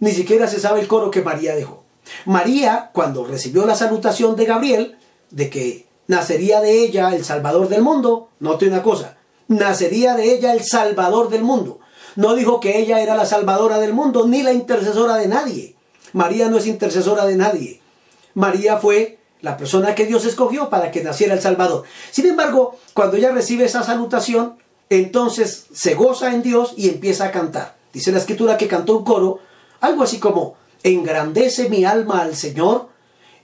ni 0.00 0.12
siquiera 0.12 0.48
se 0.48 0.60
sabe 0.60 0.80
el 0.80 0.88
coro 0.88 1.10
que 1.10 1.22
María 1.22 1.54
dejó. 1.54 1.84
María, 2.24 2.90
cuando 2.92 3.24
recibió 3.24 3.66
la 3.66 3.74
salutación 3.74 4.34
de 4.34 4.46
Gabriel, 4.46 4.96
de 5.30 5.50
que 5.50 5.86
nacería 6.06 6.60
de 6.60 6.84
ella 6.84 7.14
el 7.14 7.24
Salvador 7.24 7.68
del 7.68 7.82
mundo, 7.82 8.30
note 8.40 8.66
una 8.66 8.82
cosa, 8.82 9.18
nacería 9.48 10.14
de 10.14 10.34
ella 10.34 10.52
el 10.52 10.64
Salvador 10.64 11.28
del 11.28 11.42
mundo. 11.42 11.80
No 12.16 12.34
dijo 12.34 12.60
que 12.60 12.78
ella 12.78 13.00
era 13.00 13.16
la 13.16 13.26
salvadora 13.26 13.78
del 13.78 13.92
mundo, 13.92 14.26
ni 14.26 14.42
la 14.42 14.52
intercesora 14.52 15.16
de 15.16 15.28
nadie. 15.28 15.76
María 16.12 16.48
no 16.48 16.58
es 16.58 16.66
intercesora 16.66 17.26
de 17.26 17.36
nadie. 17.36 17.80
María 18.34 18.78
fue 18.78 19.18
la 19.40 19.56
persona 19.56 19.94
que 19.94 20.06
Dios 20.06 20.24
escogió 20.24 20.68
para 20.68 20.90
que 20.90 21.02
naciera 21.02 21.34
el 21.34 21.40
Salvador. 21.40 21.84
Sin 22.10 22.26
embargo, 22.26 22.76
cuando 22.92 23.16
ella 23.16 23.30
recibe 23.30 23.64
esa 23.64 23.82
salutación, 23.82 24.56
entonces 24.90 25.66
se 25.72 25.94
goza 25.94 26.32
en 26.32 26.42
Dios 26.42 26.74
y 26.76 26.88
empieza 26.88 27.26
a 27.26 27.30
cantar. 27.30 27.76
Dice 27.92 28.12
la 28.12 28.18
escritura 28.18 28.58
que 28.58 28.68
cantó 28.68 28.98
un 28.98 29.04
coro, 29.04 29.38
algo 29.80 30.02
así 30.02 30.18
como, 30.18 30.56
engrandece 30.82 31.68
mi 31.68 31.84
alma 31.84 32.22
al 32.22 32.34
Señor 32.36 32.88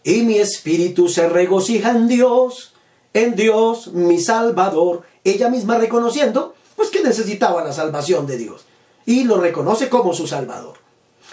y 0.02 0.22
mi 0.22 0.38
espíritu 0.38 1.08
se 1.08 1.28
regocija 1.28 1.90
en 1.90 2.08
Dios, 2.08 2.74
en 3.12 3.34
Dios 3.36 3.88
mi 3.88 4.18
Salvador. 4.18 5.02
Ella 5.24 5.48
misma 5.48 5.78
reconociendo, 5.78 6.54
pues 6.76 6.90
que 6.90 7.02
necesitaba 7.02 7.64
la 7.64 7.72
salvación 7.72 8.26
de 8.26 8.36
Dios. 8.36 8.66
Y 9.06 9.24
lo 9.24 9.38
reconoce 9.38 9.88
como 9.88 10.14
su 10.14 10.26
Salvador. 10.26 10.76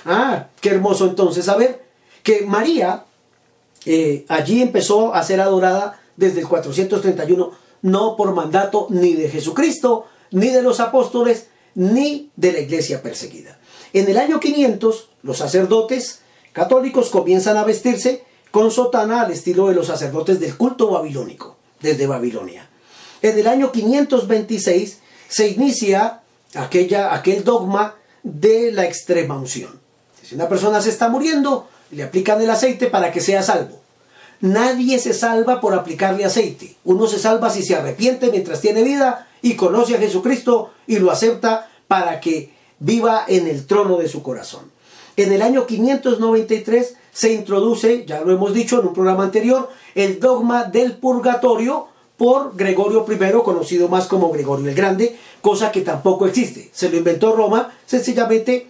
Ah, 0.06 0.48
qué 0.62 0.70
hermoso 0.70 1.06
entonces 1.06 1.46
saber 1.46 1.86
que 2.24 2.46
María 2.46 3.06
eh, 3.86 4.26
allí 4.30 4.62
empezó 4.62 5.14
a 5.14 5.24
ser 5.24 5.42
adorada 5.42 6.00
desde 6.16 6.42
el 6.42 6.48
431, 6.48 7.52
no 7.84 8.16
por 8.16 8.34
mandato 8.34 8.88
ni 8.90 9.14
de 9.14 9.30
Jesucristo, 9.30 10.06
ni 10.32 10.48
de 10.48 10.62
los 10.62 10.80
apóstoles, 10.80 11.48
ni 11.76 12.32
de 12.36 12.54
la 12.54 12.60
iglesia 12.60 13.02
perseguida. 13.02 13.60
En 13.94 14.08
el 14.08 14.18
año 14.18 14.40
500, 14.40 15.10
los 15.24 15.38
sacerdotes 15.38 16.22
católicos 16.54 17.10
comienzan 17.10 17.58
a 17.58 17.64
vestirse 17.64 18.24
con 18.52 18.72
sotana 18.72 19.22
al 19.22 19.32
estilo 19.32 19.68
de 19.68 19.76
los 19.76 19.88
sacerdotes 19.88 20.40
del 20.40 20.58
culto 20.58 20.90
babilónico, 20.90 21.58
desde 21.82 22.08
Babilonia. 22.08 22.70
En 23.22 23.38
el 23.38 23.48
año 23.48 23.72
526 23.72 24.98
se 25.28 25.48
inicia 25.50 26.22
aquella, 26.56 27.14
aquel 27.14 27.44
dogma 27.44 27.96
de 28.24 28.72
la 28.72 28.86
extrema 28.86 29.38
unción. 29.38 29.80
Si 30.24 30.36
una 30.36 30.50
persona 30.50 30.82
se 30.82 30.90
está 30.90 31.10
muriendo, 31.10 31.68
le 31.92 32.04
aplican 32.04 32.42
el 32.42 32.50
aceite 32.50 32.88
para 32.88 33.12
que 33.12 33.22
sea 33.22 33.44
salvo. 33.44 33.80
Nadie 34.42 34.98
se 34.98 35.14
salva 35.14 35.62
por 35.62 35.76
aplicarle 35.76 36.26
aceite. 36.26 36.76
Uno 36.84 37.06
se 37.06 37.20
salva 37.20 37.52
si 37.52 37.64
se 37.64 37.76
arrepiente 37.76 38.32
mientras 38.32 38.60
tiene 38.60 38.82
vida 38.82 39.28
y 39.42 39.56
conoce 39.56 39.96
a 39.96 40.00
Jesucristo 40.00 40.72
y 40.88 40.98
lo 40.98 41.12
acepta 41.12 41.70
para 41.88 42.20
que 42.20 42.52
viva 42.80 43.24
en 43.28 43.48
el 43.48 43.68
trono 43.68 43.98
de 43.98 44.10
su 44.10 44.24
corazón. 44.24 44.72
En 45.16 45.32
el 45.32 45.44
año 45.44 45.68
593 45.68 46.96
se 47.12 47.34
introduce, 47.34 48.06
ya 48.06 48.22
lo 48.22 48.32
hemos 48.32 48.54
dicho 48.54 48.80
en 48.80 48.88
un 48.88 48.94
programa 48.94 49.24
anterior, 49.24 49.70
el 49.94 50.20
dogma 50.20 50.64
del 50.64 50.94
purgatorio 50.94 51.91
por 52.22 52.56
Gregorio 52.56 53.04
I, 53.10 53.44
conocido 53.44 53.88
más 53.88 54.06
como 54.06 54.32
Gregorio 54.32 54.70
el 54.70 54.76
Grande, 54.76 55.18
cosa 55.42 55.72
que 55.72 55.82
tampoco 55.82 56.28
existe. 56.28 56.70
Se 56.72 56.88
lo 56.88 56.98
inventó 56.98 57.36
Roma 57.36 57.74
sencillamente 57.88 58.68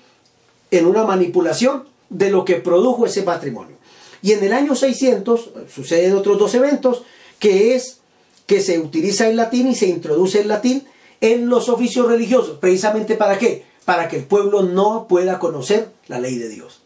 en 0.71 0.85
una 0.85 1.03
manipulación 1.03 1.83
de 2.09 2.31
lo 2.31 2.45
que 2.45 2.55
produjo 2.55 3.05
ese 3.05 3.23
matrimonio. 3.23 3.75
Y 4.21 4.31
en 4.31 4.45
el 4.45 4.53
año 4.53 4.73
600 4.73 5.49
suceden 5.69 6.15
otros 6.15 6.39
dos 6.39 6.55
eventos, 6.55 7.03
que 7.39 7.75
es 7.75 7.99
que 8.45 8.61
se 8.61 8.79
utiliza 8.79 9.27
el 9.27 9.35
latín 9.35 9.67
y 9.67 9.75
se 9.75 9.87
introduce 9.87 10.39
el 10.39 10.47
latín 10.47 10.85
en 11.19 11.49
los 11.49 11.67
oficios 11.67 12.07
religiosos. 12.07 12.57
¿Precisamente 12.57 13.15
para 13.15 13.37
qué? 13.37 13.65
Para 13.83 14.07
que 14.07 14.15
el 14.15 14.23
pueblo 14.23 14.63
no 14.63 15.07
pueda 15.09 15.39
conocer 15.39 15.89
la 16.07 16.21
ley 16.21 16.37
de 16.37 16.47
Dios. 16.47 16.83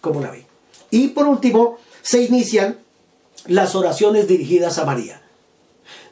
como 0.00 0.20
la 0.20 0.32
ve? 0.32 0.46
Y 0.90 1.10
por 1.10 1.28
último, 1.28 1.78
se 2.02 2.24
inician 2.24 2.76
las 3.46 3.76
oraciones 3.76 4.26
dirigidas 4.26 4.78
a 4.78 4.84
María. 4.84 5.22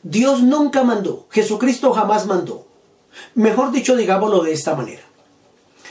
Dios 0.08 0.40
nunca 0.40 0.84
mandó, 0.84 1.26
Jesucristo 1.30 1.92
jamás 1.92 2.26
mandó. 2.26 2.64
Mejor 3.34 3.72
dicho, 3.72 3.96
digámoslo 3.96 4.44
de 4.44 4.52
esta 4.52 4.76
manera. 4.76 5.02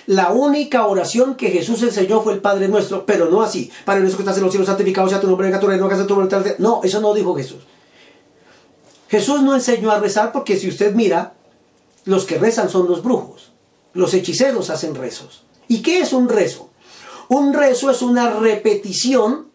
La 0.08 0.32
única 0.32 0.88
oración 0.88 1.36
que 1.36 1.50
Jesús 1.50 1.84
enseñó 1.84 2.22
fue 2.22 2.32
el 2.32 2.40
Padre 2.40 2.70
Nuestro, 2.70 3.06
pero 3.06 3.30
no 3.30 3.42
así. 3.42 3.70
Padre 3.84 4.02
nuestro 4.02 4.20
que 4.20 4.24
estás 4.24 4.38
en 4.38 4.44
los 4.44 4.54
cielos, 4.54 4.68
santificado 4.68 5.10
sea 5.10 5.20
tu 5.20 5.28
nombre, 5.28 5.48
venga 5.48 5.60
tu 5.60 5.68
reino, 5.68 5.90
tu 6.08 6.16
voluntad. 6.16 6.46
No, 6.60 6.80
eso 6.84 7.02
no 7.02 7.14
dijo 7.14 7.36
Jesús. 7.36 7.64
Jesús 9.10 9.42
no 9.42 9.54
enseñó 9.54 9.92
a 9.92 10.00
rezar 10.00 10.32
porque 10.32 10.56
si 10.56 10.70
usted 10.70 10.96
mira, 10.96 11.34
los 12.06 12.24
que 12.24 12.38
rezan 12.38 12.70
son 12.70 12.88
los 12.88 13.04
brujos. 13.04 13.52
Los 13.94 14.14
hechiceros 14.14 14.70
hacen 14.70 14.96
rezos. 14.96 15.44
¿Y 15.68 15.82
qué 15.82 16.00
es 16.00 16.14
un 16.14 16.30
rezo? 16.30 16.70
Un 17.28 17.54
rezo 17.54 17.92
es 17.92 18.02
una 18.02 18.30
repetición 18.30 19.48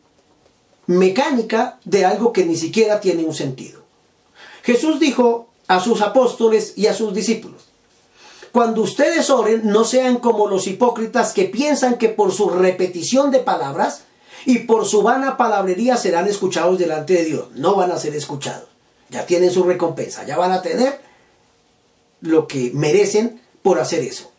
mecánica 0.87 1.79
de 1.87 2.05
algo 2.05 2.35
que 2.35 2.44
ni 2.44 2.57
siquiera 2.57 3.01
tiene 3.01 3.25
un 3.25 3.35
sentido. 3.35 3.80
Jesús 4.62 5.01
dijo 5.01 5.49
a 5.68 5.81
sus 5.81 6.03
apóstoles 6.03 6.75
y 6.77 6.87
a 6.87 6.94
sus 6.94 7.14
discípulos, 7.14 7.70
cuando 8.53 8.83
ustedes 8.83 9.31
oren, 9.31 9.62
no 9.64 9.85
sean 9.85 10.16
como 10.16 10.49
los 10.49 10.66
hipócritas 10.66 11.33
que 11.33 11.44
piensan 11.44 11.99
que 11.99 12.09
por 12.09 12.33
su 12.33 12.51
repetición 12.51 13.31
de 13.31 13.38
palabras 13.38 14.03
y 14.44 14.61
por 14.61 14.87
su 14.87 15.03
vana 15.03 15.37
palabrería 15.37 15.96
serán 15.96 16.27
escuchados 16.27 16.79
delante 16.79 17.14
de 17.14 17.25
Dios. 17.25 17.49
No 17.55 17.77
van 17.77 17.92
a 17.92 17.99
ser 17.99 18.14
escuchados. 18.16 18.68
Ya 19.09 19.27
tienen 19.27 19.53
su 19.53 19.62
recompensa, 19.62 20.25
ya 20.25 20.37
van 20.37 20.53
a 20.53 20.62
tener 20.62 21.01
lo 22.20 22.49
que 22.49 22.73
merecen 22.75 23.40
por 23.62 23.79
hacer 23.79 24.01
eso. 24.01 24.31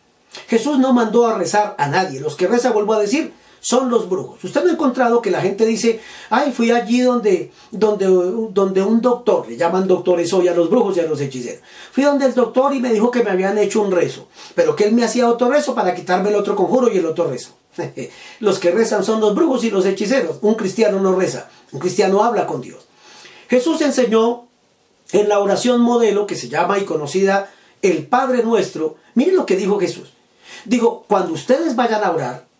Jesús 0.48 0.78
no 0.78 0.92
mandó 0.92 1.26
a 1.26 1.36
rezar 1.36 1.74
a 1.78 1.88
nadie. 1.88 2.20
Los 2.20 2.36
que 2.36 2.48
reza, 2.48 2.70
vuelvo 2.70 2.94
a 2.94 3.00
decir, 3.00 3.32
son 3.62 3.88
los 3.90 4.08
brujos. 4.08 4.42
Usted 4.42 4.64
no 4.64 4.70
ha 4.70 4.72
encontrado 4.72 5.22
que 5.22 5.30
la 5.30 5.40
gente 5.40 5.64
dice, 5.64 6.00
ay, 6.30 6.50
fui 6.52 6.72
allí 6.72 7.00
donde, 7.00 7.52
donde, 7.70 8.06
donde 8.50 8.82
un 8.82 9.00
doctor, 9.00 9.48
le 9.48 9.56
llaman 9.56 9.86
doctores 9.86 10.32
hoy 10.32 10.48
a 10.48 10.54
los 10.54 10.68
brujos 10.68 10.96
y 10.96 11.00
a 11.00 11.06
los 11.06 11.20
hechiceros. 11.20 11.62
Fui 11.92 12.02
donde 12.02 12.26
el 12.26 12.34
doctor 12.34 12.74
y 12.74 12.80
me 12.80 12.92
dijo 12.92 13.12
que 13.12 13.22
me 13.22 13.30
habían 13.30 13.56
hecho 13.58 13.80
un 13.80 13.92
rezo, 13.92 14.26
pero 14.56 14.74
que 14.74 14.84
él 14.84 14.92
me 14.92 15.04
hacía 15.04 15.28
otro 15.28 15.48
rezo 15.48 15.76
para 15.76 15.94
quitarme 15.94 16.30
el 16.30 16.34
otro 16.34 16.56
conjuro 16.56 16.92
y 16.92 16.98
el 16.98 17.06
otro 17.06 17.30
rezo. 17.30 17.52
los 18.40 18.58
que 18.58 18.72
rezan 18.72 19.04
son 19.04 19.20
los 19.20 19.32
brujos 19.32 19.62
y 19.62 19.70
los 19.70 19.86
hechiceros. 19.86 20.38
Un 20.42 20.56
cristiano 20.56 20.98
no 20.98 21.14
reza, 21.14 21.48
un 21.70 21.78
cristiano 21.78 22.24
habla 22.24 22.48
con 22.48 22.62
Dios. 22.62 22.84
Jesús 23.48 23.80
enseñó 23.80 24.48
en 25.12 25.28
la 25.28 25.38
oración 25.38 25.80
modelo 25.80 26.26
que 26.26 26.34
se 26.34 26.48
llama 26.48 26.80
y 26.80 26.84
conocida 26.84 27.48
el 27.80 28.08
Padre 28.08 28.42
Nuestro. 28.42 28.96
Miren 29.14 29.36
lo 29.36 29.46
que 29.46 29.54
dijo 29.54 29.78
Jesús. 29.78 30.12
Digo, 30.64 31.04
cuando 31.06 31.32
ustedes 31.32 31.76
vayan 31.76 32.02
a 32.02 32.10
orar, 32.10 32.51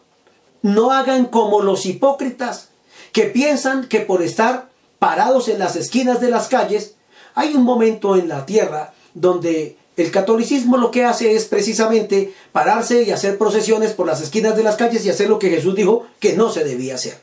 no 0.63 0.93
hagan 0.93 1.27
como 1.27 1.61
los 1.61 1.87
hipócritas 1.87 2.69
que 3.13 3.25
piensan 3.25 3.89
que 3.89 4.01
por 4.01 4.23
estar 4.23 4.69
parados 4.99 5.49
en 5.49 5.59
las 5.59 5.77
esquinas 5.77 6.21
de 6.21 6.31
las 6.31 6.49
calles, 6.49 6.95
hay 7.35 7.55
un 7.55 7.65
momento 7.65 8.17
en 8.17 8.29
la 8.29 8.47
tierra 8.47 8.95
donde 9.15 9.77
el 9.97 10.11
catolicismo 10.11 10.79
lo 10.79 10.91
que 10.91 11.05
hace 11.05 11.35
es 11.35 11.45
precisamente 11.45 12.33
pararse 12.53 13.03
y 13.03 13.11
hacer 13.11 13.37
procesiones 13.37 13.93
por 13.93 14.07
las 14.07 14.23
esquinas 14.23 14.57
de 14.57 14.63
las 14.63 14.77
calles 14.77 15.05
y 15.05 15.11
hacer 15.11 15.29
lo 15.29 15.39
que 15.39 15.51
Jesús 15.51 15.75
dijo 15.75 16.07
que 16.19 16.35
no 16.35 16.51
se 16.51 16.65
debía 16.65 16.95
hacer. 16.95 17.19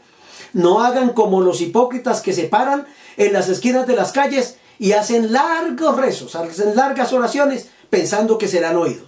No 0.53 0.81
hagan 0.81 1.13
como 1.13 1.41
los 1.41 1.61
hipócritas 1.61 2.21
que 2.21 2.33
se 2.33 2.43
paran 2.43 2.85
en 3.17 3.33
las 3.33 3.49
esquinas 3.49 3.87
de 3.87 3.95
las 3.95 4.11
calles 4.11 4.57
y 4.77 4.91
hacen 4.91 5.33
largos 5.33 5.97
rezos, 5.97 6.35
hacen 6.35 6.75
largas 6.75 7.11
oraciones 7.11 7.69
pensando 7.89 8.37
que 8.37 8.47
serán 8.47 8.77
oídos. 8.77 9.07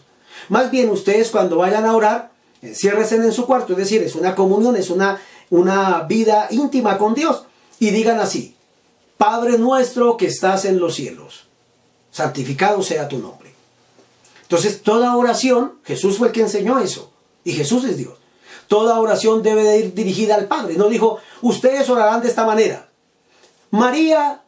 Más 0.50 0.72
bien 0.72 0.89
ustedes 0.89 1.30
cuando 1.30 1.58
vayan 1.58 1.86
a 1.86 1.96
orar, 1.96 2.31
enciérrense 2.62 3.15
en 3.15 3.32
su 3.32 3.45
cuarto, 3.45 3.74
es 3.74 3.80
decir, 3.80 4.04
es 4.04 4.15
una 4.15 4.36
comunión, 4.36 4.76
es 4.76 4.89
una, 4.89 5.19
una 5.50 6.04
vida 6.04 6.47
íntima 6.52 6.97
con 6.97 7.13
Dios. 7.13 7.43
Y 7.80 7.89
digan 7.89 8.19
así, 8.19 8.56
Padre 9.17 9.58
nuestro 9.58 10.17
que 10.17 10.28
estás 10.28 10.65
en 10.65 10.80
los 10.80 10.95
cielos, 10.95 11.47
santificado 12.12 12.84
sea 12.84 13.08
tu 13.08 13.17
nombre. 13.17 13.52
Entonces, 14.43 14.82
toda 14.82 15.15
oración, 15.15 15.80
Jesús 15.84 16.17
fue 16.17 16.28
el 16.28 16.34
que 16.34 16.41
enseñó 16.41 16.80
eso, 16.80 17.12
y 17.43 17.54
Jesús 17.54 17.84
es 17.86 17.97
Dios. 17.97 18.13
Toda 18.67 19.00
oración 19.00 19.43
debe 19.43 19.63
de 19.63 19.80
ir 19.80 19.93
dirigida 19.93 20.36
al 20.36 20.47
Padre. 20.47 20.76
No 20.76 20.88
dijo, 20.88 21.17
ustedes 21.41 21.89
orarán 21.89 22.21
de 22.21 22.30
esta 22.30 22.45
manera. 22.45 22.89
María, 23.69 24.41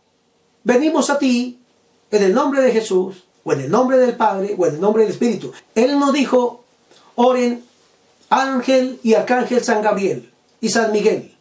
venimos 0.63 1.10
a 1.10 1.17
ti 1.17 1.60
en 2.12 2.23
el 2.23 2.34
nombre 2.34 2.62
de 2.62 2.71
Jesús, 2.71 3.23
o 3.43 3.54
en 3.54 3.62
el 3.62 3.71
nombre 3.71 3.97
del 3.97 4.15
Padre, 4.15 4.56
o 4.58 4.65
en 4.65 4.76
el 4.76 4.82
nombre 4.82 5.04
del 5.04 5.12
Espíritu. 5.12 5.52
Él 5.76 5.99
no 5.99 6.12
dijo, 6.12 6.63
oren 7.15 7.63
Ángel 8.34 9.00
y 9.04 9.13
Arcángel 9.13 9.63
San 9.63 9.82
Gabriel 9.82 10.32
y 10.60 10.69
San 10.69 10.91
Miguel. 10.91 11.36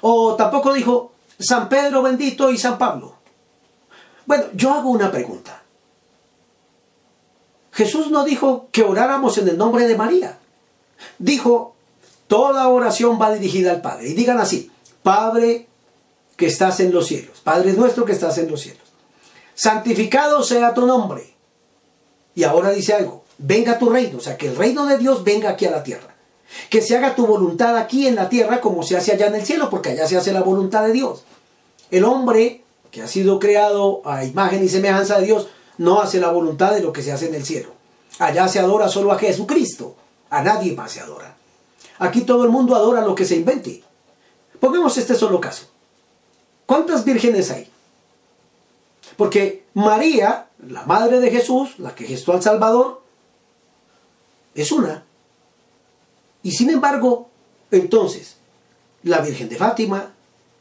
O 0.00 0.34
tampoco 0.36 0.72
dijo 0.72 1.12
San 1.38 1.68
Pedro 1.68 2.02
bendito 2.02 2.50
y 2.50 2.58
San 2.58 2.78
Pablo. 2.78 3.14
Bueno, 4.26 4.44
yo 4.54 4.72
hago 4.72 4.90
una 4.90 5.10
pregunta. 5.10 5.62
Jesús 7.72 8.10
no 8.10 8.24
dijo 8.24 8.68
que 8.70 8.82
oráramos 8.82 9.38
en 9.38 9.48
el 9.48 9.56
nombre 9.56 9.88
de 9.88 9.96
María. 9.96 10.38
Dijo, 11.18 11.74
toda 12.26 12.68
oración 12.68 13.18
va 13.20 13.32
dirigida 13.32 13.70
al 13.72 13.80
Padre. 13.80 14.10
Y 14.10 14.14
digan 14.14 14.38
así, 14.38 14.70
Padre 15.02 15.66
que 16.36 16.46
estás 16.46 16.80
en 16.80 16.92
los 16.92 17.06
cielos, 17.06 17.40
Padre 17.40 17.72
nuestro 17.72 18.04
que 18.04 18.12
estás 18.12 18.36
en 18.38 18.50
los 18.50 18.60
cielos. 18.60 18.82
santificado 19.54 20.42
sea 20.42 20.74
tu 20.74 20.86
nombre. 20.86 21.34
Y 22.34 22.44
ahora 22.44 22.70
dice 22.70 22.94
algo, 22.94 23.21
venga 23.38 23.78
tu 23.78 23.90
reino, 23.90 24.18
o 24.18 24.20
sea, 24.20 24.36
que 24.36 24.48
el 24.48 24.56
reino 24.56 24.86
de 24.86 24.98
Dios 24.98 25.24
venga 25.24 25.50
aquí 25.50 25.66
a 25.66 25.70
la 25.70 25.82
tierra. 25.82 26.14
Que 26.68 26.82
se 26.82 26.96
haga 26.96 27.14
tu 27.14 27.26
voluntad 27.26 27.76
aquí 27.76 28.06
en 28.06 28.14
la 28.14 28.28
tierra 28.28 28.60
como 28.60 28.82
se 28.82 28.96
hace 28.96 29.12
allá 29.12 29.26
en 29.26 29.36
el 29.36 29.46
cielo, 29.46 29.70
porque 29.70 29.90
allá 29.90 30.06
se 30.06 30.16
hace 30.16 30.32
la 30.32 30.42
voluntad 30.42 30.84
de 30.84 30.92
Dios. 30.92 31.24
El 31.90 32.04
hombre 32.04 32.62
que 32.90 33.02
ha 33.02 33.08
sido 33.08 33.38
creado 33.38 34.02
a 34.04 34.24
imagen 34.24 34.62
y 34.62 34.68
semejanza 34.68 35.18
de 35.18 35.26
Dios 35.26 35.48
no 35.78 36.00
hace 36.00 36.20
la 36.20 36.30
voluntad 36.30 36.72
de 36.74 36.82
lo 36.82 36.92
que 36.92 37.02
se 37.02 37.12
hace 37.12 37.28
en 37.28 37.34
el 37.34 37.44
cielo. 37.44 37.70
Allá 38.18 38.46
se 38.48 38.58
adora 38.58 38.88
solo 38.88 39.12
a 39.12 39.18
Jesucristo, 39.18 39.96
a 40.28 40.42
nadie 40.42 40.74
más 40.74 40.92
se 40.92 41.00
adora. 41.00 41.34
Aquí 41.98 42.22
todo 42.22 42.44
el 42.44 42.50
mundo 42.50 42.76
adora 42.76 43.00
lo 43.00 43.14
que 43.14 43.24
se 43.24 43.36
invente. 43.36 43.82
Pongamos 44.60 44.96
este 44.98 45.14
solo 45.14 45.40
caso. 45.40 45.66
¿Cuántas 46.66 47.04
vírgenes 47.04 47.50
hay? 47.50 47.68
Porque 49.16 49.64
María, 49.74 50.46
la 50.66 50.84
madre 50.84 51.20
de 51.20 51.30
Jesús, 51.30 51.78
la 51.78 51.94
que 51.94 52.06
gestó 52.06 52.32
al 52.32 52.42
Salvador, 52.42 53.01
es 54.54 54.72
una. 54.72 55.04
Y 56.42 56.52
sin 56.52 56.70
embargo, 56.70 57.28
entonces, 57.70 58.36
la 59.02 59.20
Virgen 59.20 59.48
de 59.48 59.56
Fátima, 59.56 60.12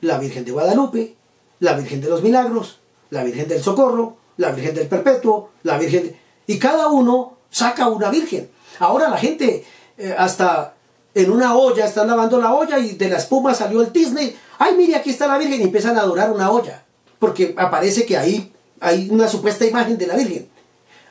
la 0.02 0.18
Virgen 0.18 0.46
de 0.46 0.52
Guadalupe, 0.52 1.16
la 1.60 1.74
Virgen 1.74 2.02
de 2.02 2.10
los 2.10 2.24
Milagros, 2.24 2.80
la 3.10 3.24
Virgen 3.24 3.48
del 3.48 3.62
Socorro, 3.62 4.18
la 4.38 4.52
Virgen 4.52 4.76
del 4.76 4.88
Perpetuo, 4.88 5.52
la 5.64 5.78
Virgen... 5.78 6.04
De... 6.04 6.20
Y 6.48 6.58
cada 6.58 6.88
uno 6.88 7.38
saca 7.50 7.88
una 7.88 8.10
Virgen. 8.10 8.50
Ahora 8.80 9.10
la 9.10 9.18
gente 9.18 9.64
eh, 9.98 10.16
hasta 10.18 10.76
en 11.14 11.30
una 11.30 11.56
olla, 11.56 11.86
están 11.86 12.08
lavando 12.08 12.40
la 12.40 12.54
olla 12.54 12.80
y 12.80 12.94
de 12.94 13.10
la 13.10 13.18
espuma 13.18 13.54
salió 13.54 13.82
el 13.82 13.92
tizne. 13.92 14.36
Ay, 14.58 14.76
mire, 14.76 14.96
aquí 14.96 15.10
está 15.10 15.28
la 15.28 15.38
Virgen 15.38 15.62
y 15.62 15.64
empiezan 15.66 15.98
a 15.98 16.02
adorar 16.02 16.32
una 16.32 16.50
olla. 16.50 16.84
Porque 17.20 17.54
aparece 17.58 18.06
que 18.06 18.18
ahí 18.18 18.52
hay 18.80 19.10
una 19.12 19.28
supuesta 19.28 19.66
imagen 19.66 19.98
de 19.98 20.08
la 20.08 20.16
Virgen. 20.16 20.50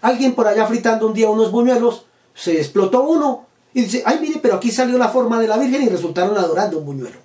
Alguien 0.01 0.35
por 0.35 0.49
allá 0.49 0.67
fritando 0.67 1.07
un 1.07 1.15
día 1.15 1.29
unos 1.29 1.53
buñuelos, 1.53 2.07
se 2.41 2.57
explotó 2.59 3.03
uno 3.03 3.47
y 3.75 3.83
dice, 3.83 4.03
ay, 4.07 4.19
mire, 4.21 4.41
pero 4.41 4.55
aquí 4.55 4.71
salió 4.71 4.97
la 4.97 5.11
forma 5.11 5.39
de 5.39 5.47
la 5.47 5.59
Virgen 5.59 5.83
y 5.83 5.89
resultaron 5.89 6.37
adorando 6.39 6.79
un 6.79 6.87
buñuelo. 6.87 7.19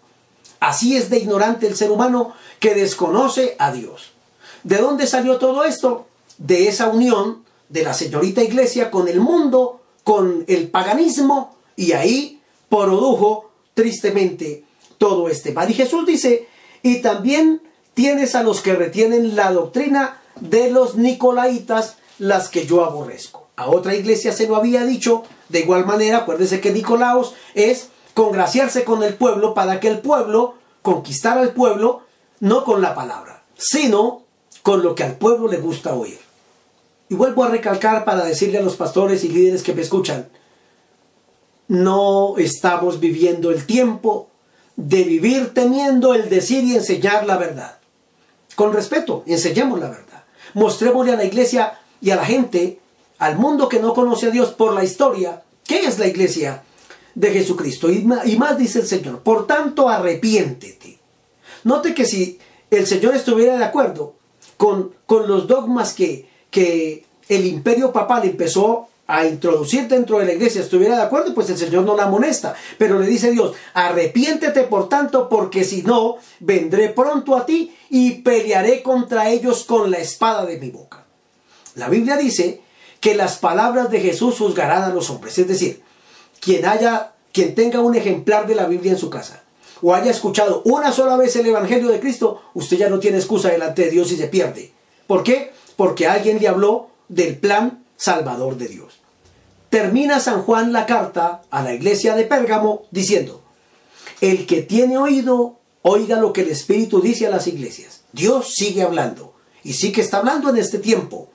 Así 0.60 0.98
es 0.98 1.10
de 1.10 1.20
ignorante 1.20 1.68
el 1.68 1.76
ser 1.76 1.90
humano 1.90 2.34
que 2.60 2.76
desconoce 2.76 3.56
a 3.58 3.72
Dios. 3.72 4.12
¿De 4.64 4.78
dónde 4.78 5.08
salió 5.08 5.38
todo 5.38 5.64
esto? 5.64 6.08
De 6.38 6.68
esa 6.68 6.90
unión 6.90 7.44
de 7.70 7.84
la 7.84 7.94
señorita 7.94 8.44
iglesia 8.44 8.92
con 8.92 9.08
el 9.08 9.22
mundo, 9.22 9.82
con 10.04 10.44
el 10.48 10.70
paganismo, 10.70 11.56
y 11.78 11.94
ahí 11.94 12.42
produjo 12.70 13.52
tristemente 13.74 14.66
todo 14.98 15.30
este 15.30 15.54
mal. 15.54 15.70
Y 15.70 15.76
Jesús 15.76 16.06
dice, 16.06 16.48
y 16.84 17.02
también 17.02 17.62
tienes 17.94 18.36
a 18.36 18.44
los 18.44 18.62
que 18.62 18.76
retienen 18.76 19.36
la 19.36 19.52
doctrina 19.52 20.22
de 20.42 20.70
los 20.70 20.96
nicolaitas, 20.96 21.96
las 22.20 22.50
que 22.50 22.66
yo 22.66 22.84
aborrezco. 22.84 23.45
A 23.56 23.70
otra 23.70 23.96
iglesia 23.96 24.34
se 24.34 24.48
lo 24.48 24.56
había 24.56 24.84
dicho, 24.86 25.24
de 25.50 25.60
igual 25.60 25.86
manera, 25.86 26.20
acuérdese 26.20 26.60
que 26.60 26.72
Nicolaos 26.72 27.36
es 27.54 27.90
congraciarse 28.14 28.84
con 28.84 29.04
el 29.04 29.16
pueblo 29.16 29.54
para 29.54 29.80
que 29.80 29.88
el 29.88 30.00
pueblo 30.00 30.56
conquistara 30.82 31.42
al 31.42 31.54
pueblo, 31.54 32.02
no 32.40 32.64
con 32.64 32.82
la 32.82 32.94
palabra, 32.94 33.44
sino 33.58 34.24
con 34.62 34.84
lo 34.84 34.96
que 34.96 35.04
al 35.04 35.16
pueblo 35.16 35.48
le 35.48 35.58
gusta 35.58 35.96
oír. 35.96 36.20
Y 37.10 37.16
vuelvo 37.16 37.44
a 37.44 37.50
recalcar 37.50 38.04
para 38.04 38.26
decirle 38.26 38.58
a 38.58 38.62
los 38.62 38.76
pastores 38.76 39.24
y 39.24 39.30
líderes 39.30 39.64
que 39.64 39.74
me 39.74 39.82
escuchan, 39.82 40.28
no 41.68 42.36
estamos 42.38 43.00
viviendo 43.00 43.52
el 43.52 43.66
tiempo 43.66 44.30
de 44.76 45.04
vivir 45.04 45.54
temiendo 45.54 46.14
el 46.14 46.30
decir 46.30 46.64
y 46.64 46.76
enseñar 46.76 47.26
la 47.26 47.38
verdad. 47.38 47.78
Con 48.56 48.74
respeto, 48.74 49.24
enseñemos 49.26 49.80
la 49.80 49.90
verdad. 49.90 50.24
Mostrémosle 50.54 51.14
a 51.14 51.18
la 51.18 51.26
iglesia 51.26 51.80
y 52.02 52.12
a 52.12 52.16
la 52.16 52.26
gente, 52.26 52.80
al 53.20 53.38
mundo 53.38 53.70
que 53.70 53.80
no 53.80 53.94
conoce 53.94 54.28
a 54.28 54.32
Dios 54.32 54.52
por 54.52 54.74
la 54.74 54.84
historia, 54.84 55.44
qué 55.66 55.86
es 55.86 56.00
la 56.00 56.08
iglesia 56.08 56.64
de 57.14 57.32
Jesucristo. 57.32 57.90
Y 57.90 58.04
más 58.04 58.58
dice 58.58 58.80
el 58.80 58.88
Señor, 58.88 59.20
por 59.20 59.48
tanto 59.48 59.90
arrepiéntete. 59.90 61.00
Note 61.64 61.94
que 61.94 62.06
si 62.06 62.38
el 62.70 62.86
Señor 62.86 63.16
estuviera 63.16 63.58
de 63.58 63.64
acuerdo 63.64 64.16
con, 64.58 64.94
con 65.06 65.28
los 65.28 65.48
dogmas 65.48 65.94
que, 65.94 66.30
que 66.52 67.06
el 67.28 67.46
imperio 67.46 67.92
papal 67.92 68.26
empezó 68.26 68.88
a 69.08 69.26
introducir 69.26 69.88
dentro 69.88 70.20
de 70.20 70.26
la 70.26 70.34
iglesia 70.34 70.62
estuviera 70.62 70.96
de 70.96 71.04
acuerdo, 71.04 71.34
pues 71.34 71.50
el 71.50 71.58
Señor 71.58 71.84
no 71.84 71.96
la 71.96 72.06
amonesta. 72.06 72.56
Pero 72.78 73.00
le 73.00 73.08
dice 73.08 73.32
Dios, 73.32 73.54
arrepiéntete 73.74 74.64
por 74.64 74.90
tanto, 74.90 75.30
porque 75.30 75.64
si 75.64 75.84
no, 75.84 76.18
vendré 76.40 76.90
pronto 76.90 77.36
a 77.36 77.46
ti 77.46 77.76
y 77.90 78.22
pelearé 78.22 78.82
contra 78.82 79.30
ellos 79.30 79.64
con 79.66 79.92
la 79.92 79.98
espada 79.98 80.46
de 80.46 80.58
mi 80.58 80.72
boca. 80.72 81.06
La 81.76 81.90
Biblia 81.90 82.18
dice 82.18 82.62
que 83.06 83.14
las 83.14 83.38
palabras 83.38 83.92
de 83.92 84.00
Jesús 84.00 84.40
juzgarán 84.40 84.82
a 84.82 84.90
los 84.90 85.12
hombres. 85.12 85.38
Es 85.38 85.48
decir, 85.48 85.84
quien 86.40 86.66
haya, 86.66 87.12
quien 87.32 87.54
tenga 87.54 87.80
un 87.80 87.94
ejemplar 87.94 88.48
de 88.48 88.56
la 88.56 88.66
Biblia 88.66 88.94
en 88.94 88.98
su 88.98 89.12
casa, 89.12 89.44
o 89.84 89.94
haya 89.94 90.10
escuchado 90.10 90.64
una 90.66 90.92
sola 90.92 91.16
vez 91.16 91.36
el 91.36 91.46
Evangelio 91.46 91.90
de 91.90 92.00
Cristo, 92.00 92.42
usted 92.56 92.78
ya 92.78 92.90
no 92.90 92.98
tiene 92.98 93.18
excusa 93.18 93.50
delante 93.50 93.84
de 93.84 93.92
Dios 93.92 94.12
y 94.12 94.18
se 94.18 94.26
pierde. 94.26 94.74
¿Por 95.06 95.22
qué? 95.22 95.52
Porque 95.76 96.08
alguien 96.08 96.40
le 96.40 96.48
habló 96.48 96.88
del 97.08 97.38
plan 97.38 97.86
salvador 97.96 98.58
de 98.58 98.70
Dios. 98.70 99.00
Termina 99.70 100.20
San 100.20 100.42
Juan 100.42 100.74
la 100.74 100.88
carta 100.88 101.44
a 101.52 101.62
la 101.62 101.76
iglesia 101.76 102.16
de 102.16 102.24
Pérgamo 102.24 102.86
diciendo, 102.90 103.44
el 104.20 104.48
que 104.48 104.64
tiene 104.64 104.98
oído, 104.98 105.60
oiga 105.84 106.20
lo 106.20 106.34
que 106.34 106.42
el 106.42 106.50
Espíritu 106.50 107.02
dice 107.02 107.28
a 107.28 107.30
las 107.30 107.46
iglesias. 107.46 108.02
Dios 108.14 108.56
sigue 108.56 108.82
hablando 108.82 109.36
y 109.64 109.74
sí 109.74 109.92
que 109.92 110.02
está 110.02 110.18
hablando 110.18 110.50
en 110.50 110.58
este 110.58 110.80
tiempo. 110.80 111.30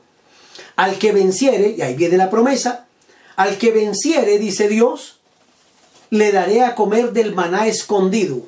Al 0.77 0.99
que 0.99 1.13
venciere, 1.13 1.75
y 1.77 1.83
ahí 1.83 1.95
viene 1.95 2.17
la 2.17 2.31
promesa, 2.31 2.87
al 3.37 3.59
que 3.59 3.71
venciere, 3.71 4.39
dice 4.39 4.69
Dios, 4.69 5.21
le 6.11 6.33
daré 6.33 6.63
a 6.63 6.75
comer 6.75 7.13
del 7.13 7.35
maná 7.35 7.67
escondido. 7.67 8.43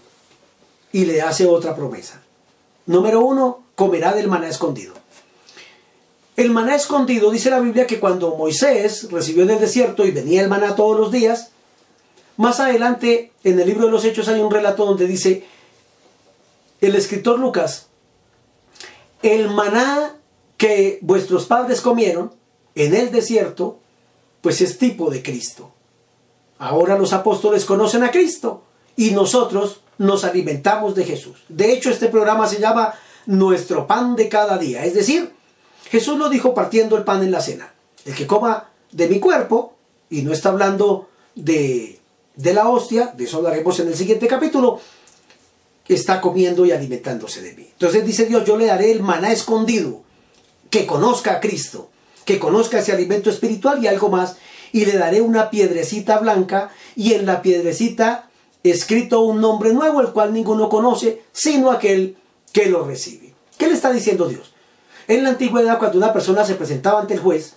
Y 0.93 1.07
le 1.07 1.23
hace 1.23 1.47
otra 1.47 1.75
promesa. 1.75 2.23
Número 2.87 3.21
uno, 3.21 3.63
comerá 3.75 4.13
del 4.13 4.29
maná 4.29 4.49
escondido. 4.49 4.93
El 6.37 6.51
maná 6.51 6.75
escondido, 6.75 7.31
dice 7.31 7.51
la 7.51 7.61
Biblia 7.61 7.87
que 7.87 8.01
cuando 8.01 8.37
Moisés 8.37 9.11
recibió 9.11 9.43
en 9.45 9.51
el 9.51 9.61
desierto 9.61 10.07
y 10.07 10.11
venía 10.11 10.43
el 10.43 10.49
maná 10.49 10.75
todos 10.75 10.99
los 10.99 11.13
días, 11.13 11.51
más 12.37 12.59
adelante 12.61 13.33
en 13.45 13.61
el 13.61 13.67
libro 13.67 13.87
de 13.87 13.93
los 13.93 14.05
Hechos 14.05 14.29
hay 14.29 14.41
un 14.41 14.51
relato 14.51 14.87
donde 14.87 15.07
dice 15.07 15.45
el 16.81 16.95
escritor 16.95 17.39
Lucas, 17.39 17.89
el 19.23 19.51
maná 19.51 20.17
que 20.63 21.01
vuestros 21.03 21.47
padres 21.47 21.81
comieron 21.81 22.31
en 22.77 22.95
el 22.95 23.11
desierto, 23.11 23.81
pues 24.41 24.61
es 24.61 24.79
tipo 24.79 25.11
de 25.11 25.21
Cristo. 25.21 25.73
Ahora 26.57 26.97
los 26.97 27.13
apóstoles 27.13 27.65
conocen 27.65 28.05
a 28.05 28.13
Cristo 28.13 28.63
y 28.95 29.11
nosotros 29.11 29.81
nos 29.99 30.23
alimentamos 30.23 30.95
de 30.95 31.03
Jesús. 31.03 31.43
De 31.49 31.73
hecho, 31.73 31.91
este 31.91 32.07
programa 32.07 32.47
se 32.47 32.61
llama 32.61 32.95
Nuestro 33.27 33.89
pan 33.89 34.15
de 34.15 34.29
cada 34.29 34.57
día, 34.57 34.85
es 34.85 34.95
decir, 34.95 35.33
Jesús 35.91 36.17
lo 36.17 36.29
dijo 36.29 36.55
partiendo 36.55 36.97
el 36.97 37.03
pan 37.03 37.25
en 37.25 37.33
la 37.33 37.41
cena. 37.41 37.75
El 38.05 38.15
que 38.15 38.29
coma 38.29 38.71
de 38.93 39.09
mi 39.09 39.19
cuerpo, 39.19 39.75
y 40.11 40.23
no 40.23 40.33
está 40.33 40.51
hablando 40.51 41.09
de, 41.35 41.99
de 42.37 42.55
la 42.55 42.69
hostia, 42.69 43.13
de 43.17 43.25
eso 43.25 43.39
hablaremos 43.39 43.81
en 43.81 43.89
el 43.89 43.97
siguiente 43.97 44.29
capítulo, 44.29 44.79
está 45.89 46.21
comiendo 46.21 46.65
y 46.65 46.73
alimentándose 46.73 47.43
de 47.43 47.55
mí. 47.55 47.69
Entonces 47.73 48.05
dice 48.07 48.27
Dios, 48.27 48.45
yo 48.45 48.57
le 48.57 48.67
daré 48.67 48.93
el 48.93 49.03
maná 49.03 49.33
escondido, 49.33 50.03
que 50.73 50.87
conozca 50.87 51.35
a 51.35 51.41
Cristo, 51.41 51.91
que 52.25 52.39
conozca 52.39 52.79
ese 52.79 52.93
alimento 52.93 53.29
espiritual 53.29 53.85
y 53.85 53.89
algo 53.89 54.09
más, 54.09 54.37
y 54.73 54.87
le 54.87 54.97
daré 54.97 55.21
una 55.21 55.51
piedrecita 55.51 56.19
blanca, 56.19 56.71
y 56.97 57.13
en 57.13 57.27
la 57.27 57.43
piedrecita 57.43 58.31
escrito 58.63 59.21
un 59.21 59.43
nombre 59.43 59.75
nuevo, 59.75 60.01
el 60.01 60.13
cual 60.13 60.33
ninguno 60.33 60.71
conoce, 60.71 61.25
sino 61.31 61.71
aquel 61.71 62.17
que 62.55 62.71
lo 62.71 62.87
recibe. 62.87 63.35
¿Qué 63.59 63.67
le 63.67 63.75
está 63.75 63.93
diciendo 63.93 64.29
Dios? 64.29 64.55
En 65.09 65.25
la 65.25 65.29
antigüedad, 65.29 65.79
cuando 65.79 65.99
una 65.99 66.15
persona 66.15 66.43
se 66.47 66.55
presentaba 66.55 67.03
ante 67.03 67.15
el 67.15 67.21
juez, 67.21 67.57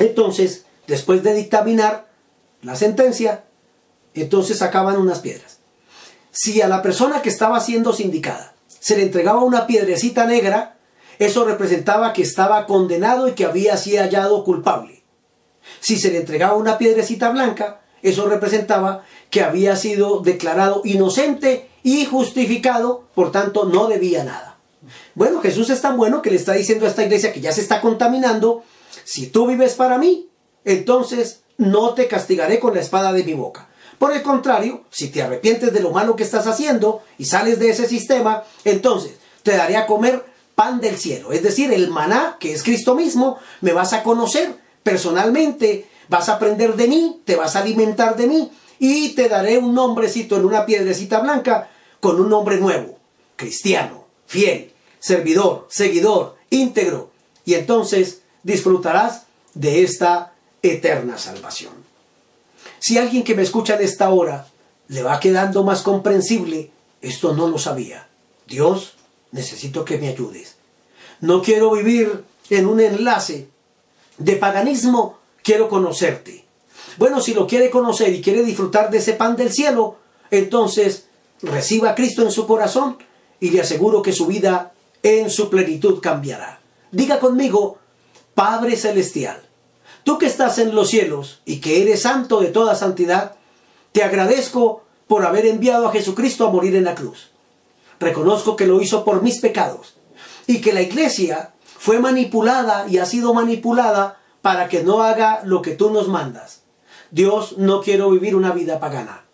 entonces, 0.00 0.64
después 0.88 1.22
de 1.22 1.34
dictaminar 1.34 2.08
la 2.62 2.74
sentencia, 2.74 3.44
entonces 4.14 4.58
sacaban 4.58 4.96
unas 4.96 5.20
piedras. 5.20 5.58
Si 6.32 6.60
a 6.60 6.66
la 6.66 6.82
persona 6.82 7.22
que 7.22 7.28
estaba 7.28 7.60
siendo 7.60 7.92
sindicada 7.92 8.54
se 8.80 8.96
le 8.96 9.04
entregaba 9.04 9.44
una 9.44 9.68
piedrecita 9.68 10.26
negra, 10.26 10.76
eso 11.18 11.44
representaba 11.44 12.12
que 12.12 12.22
estaba 12.22 12.66
condenado 12.66 13.28
y 13.28 13.32
que 13.32 13.44
había 13.44 13.76
sido 13.76 14.02
hallado 14.02 14.44
culpable. 14.44 15.02
Si 15.80 15.98
se 15.98 16.10
le 16.10 16.18
entregaba 16.18 16.54
una 16.54 16.78
piedrecita 16.78 17.30
blanca, 17.30 17.80
eso 18.02 18.28
representaba 18.28 19.04
que 19.30 19.42
había 19.42 19.76
sido 19.76 20.20
declarado 20.20 20.82
inocente 20.84 21.68
y 21.82 22.04
justificado, 22.04 23.04
por 23.14 23.32
tanto 23.32 23.64
no 23.64 23.86
debía 23.86 24.24
nada. 24.24 24.58
Bueno, 25.14 25.40
Jesús 25.40 25.70
es 25.70 25.80
tan 25.80 25.96
bueno 25.96 26.22
que 26.22 26.30
le 26.30 26.36
está 26.36 26.52
diciendo 26.52 26.86
a 26.86 26.88
esta 26.88 27.04
iglesia 27.04 27.32
que 27.32 27.40
ya 27.40 27.52
se 27.52 27.60
está 27.60 27.80
contaminando, 27.80 28.64
si 29.04 29.28
tú 29.28 29.46
vives 29.46 29.74
para 29.74 29.98
mí, 29.98 30.28
entonces 30.64 31.42
no 31.58 31.94
te 31.94 32.08
castigaré 32.08 32.58
con 32.58 32.74
la 32.74 32.80
espada 32.80 33.12
de 33.12 33.24
mi 33.24 33.34
boca. 33.34 33.68
Por 33.98 34.12
el 34.12 34.22
contrario, 34.22 34.82
si 34.90 35.08
te 35.08 35.22
arrepientes 35.22 35.72
de 35.72 35.80
lo 35.80 35.90
malo 35.90 36.16
que 36.16 36.24
estás 36.24 36.46
haciendo 36.46 37.02
y 37.18 37.26
sales 37.26 37.60
de 37.60 37.70
ese 37.70 37.86
sistema, 37.86 38.42
entonces 38.64 39.12
te 39.42 39.56
daré 39.56 39.76
a 39.76 39.86
comer 39.86 40.24
del 40.70 40.96
cielo, 40.96 41.32
es 41.32 41.42
decir, 41.42 41.72
el 41.72 41.90
maná, 41.90 42.36
que 42.38 42.52
es 42.52 42.62
Cristo 42.62 42.94
mismo, 42.94 43.38
me 43.60 43.72
vas 43.72 43.92
a 43.92 44.02
conocer 44.02 44.54
personalmente, 44.82 45.86
vas 46.08 46.28
a 46.28 46.34
aprender 46.34 46.76
de 46.76 46.88
mí, 46.88 47.20
te 47.24 47.36
vas 47.36 47.56
a 47.56 47.60
alimentar 47.60 48.16
de 48.16 48.26
mí 48.26 48.50
y 48.78 49.10
te 49.10 49.28
daré 49.28 49.58
un 49.58 49.74
nombrecito 49.74 50.36
en 50.36 50.44
una 50.44 50.66
piedrecita 50.66 51.20
blanca 51.20 51.70
con 52.00 52.20
un 52.20 52.28
nombre 52.28 52.58
nuevo, 52.58 52.98
cristiano, 53.36 54.06
fiel, 54.26 54.72
servidor, 54.98 55.66
seguidor, 55.70 56.36
íntegro. 56.50 57.10
Y 57.44 57.54
entonces 57.54 58.22
disfrutarás 58.42 59.24
de 59.54 59.82
esta 59.82 60.32
eterna 60.62 61.18
salvación. 61.18 61.72
Si 62.78 62.98
alguien 62.98 63.24
que 63.24 63.34
me 63.34 63.42
escucha 63.42 63.76
en 63.76 63.82
esta 63.82 64.10
hora 64.10 64.46
le 64.88 65.02
va 65.02 65.20
quedando 65.20 65.62
más 65.64 65.82
comprensible, 65.82 66.70
esto 67.00 67.34
no 67.34 67.48
lo 67.48 67.58
sabía. 67.58 68.08
Dios, 68.46 68.94
necesito 69.32 69.84
que 69.84 69.98
me 69.98 70.08
ayudes. 70.08 70.56
No 71.20 71.42
quiero 71.42 71.72
vivir 71.72 72.24
en 72.50 72.66
un 72.66 72.80
enlace 72.80 73.48
de 74.18 74.36
paganismo, 74.36 75.18
quiero 75.42 75.68
conocerte. 75.68 76.44
Bueno, 76.98 77.20
si 77.20 77.34
lo 77.34 77.46
quiere 77.46 77.70
conocer 77.70 78.12
y 78.14 78.20
quiere 78.20 78.42
disfrutar 78.42 78.90
de 78.90 78.98
ese 78.98 79.14
pan 79.14 79.36
del 79.36 79.52
cielo, 79.52 79.96
entonces 80.30 81.06
reciba 81.40 81.90
a 81.90 81.94
Cristo 81.94 82.22
en 82.22 82.30
su 82.30 82.46
corazón 82.46 82.98
y 83.40 83.50
le 83.50 83.60
aseguro 83.60 84.02
que 84.02 84.12
su 84.12 84.26
vida 84.26 84.72
en 85.02 85.30
su 85.30 85.50
plenitud 85.50 86.00
cambiará. 86.00 86.60
Diga 86.92 87.18
conmigo, 87.18 87.78
Padre 88.34 88.76
Celestial, 88.76 89.42
tú 90.04 90.18
que 90.18 90.26
estás 90.26 90.58
en 90.58 90.74
los 90.74 90.88
cielos 90.88 91.40
y 91.44 91.60
que 91.60 91.82
eres 91.82 92.02
santo 92.02 92.40
de 92.40 92.48
toda 92.48 92.74
santidad, 92.74 93.36
te 93.92 94.02
agradezco 94.02 94.84
por 95.06 95.24
haber 95.24 95.46
enviado 95.46 95.88
a 95.88 95.92
Jesucristo 95.92 96.46
a 96.46 96.50
morir 96.50 96.76
en 96.76 96.84
la 96.84 96.94
cruz. 96.94 97.31
Reconozco 98.02 98.56
que 98.56 98.66
lo 98.66 98.82
hizo 98.82 99.04
por 99.04 99.22
mis 99.22 99.38
pecados 99.38 99.94
y 100.48 100.60
que 100.60 100.72
la 100.72 100.82
iglesia 100.82 101.54
fue 101.64 102.00
manipulada 102.00 102.86
y 102.88 102.98
ha 102.98 103.06
sido 103.06 103.32
manipulada 103.32 104.18
para 104.42 104.68
que 104.68 104.82
no 104.82 105.04
haga 105.04 105.42
lo 105.44 105.62
que 105.62 105.76
tú 105.76 105.90
nos 105.90 106.08
mandas. 106.08 106.64
Dios, 107.12 107.58
no 107.58 107.80
quiero 107.80 108.10
vivir 108.10 108.34
una 108.34 108.50
vida 108.50 108.80
pagana. 108.80 109.24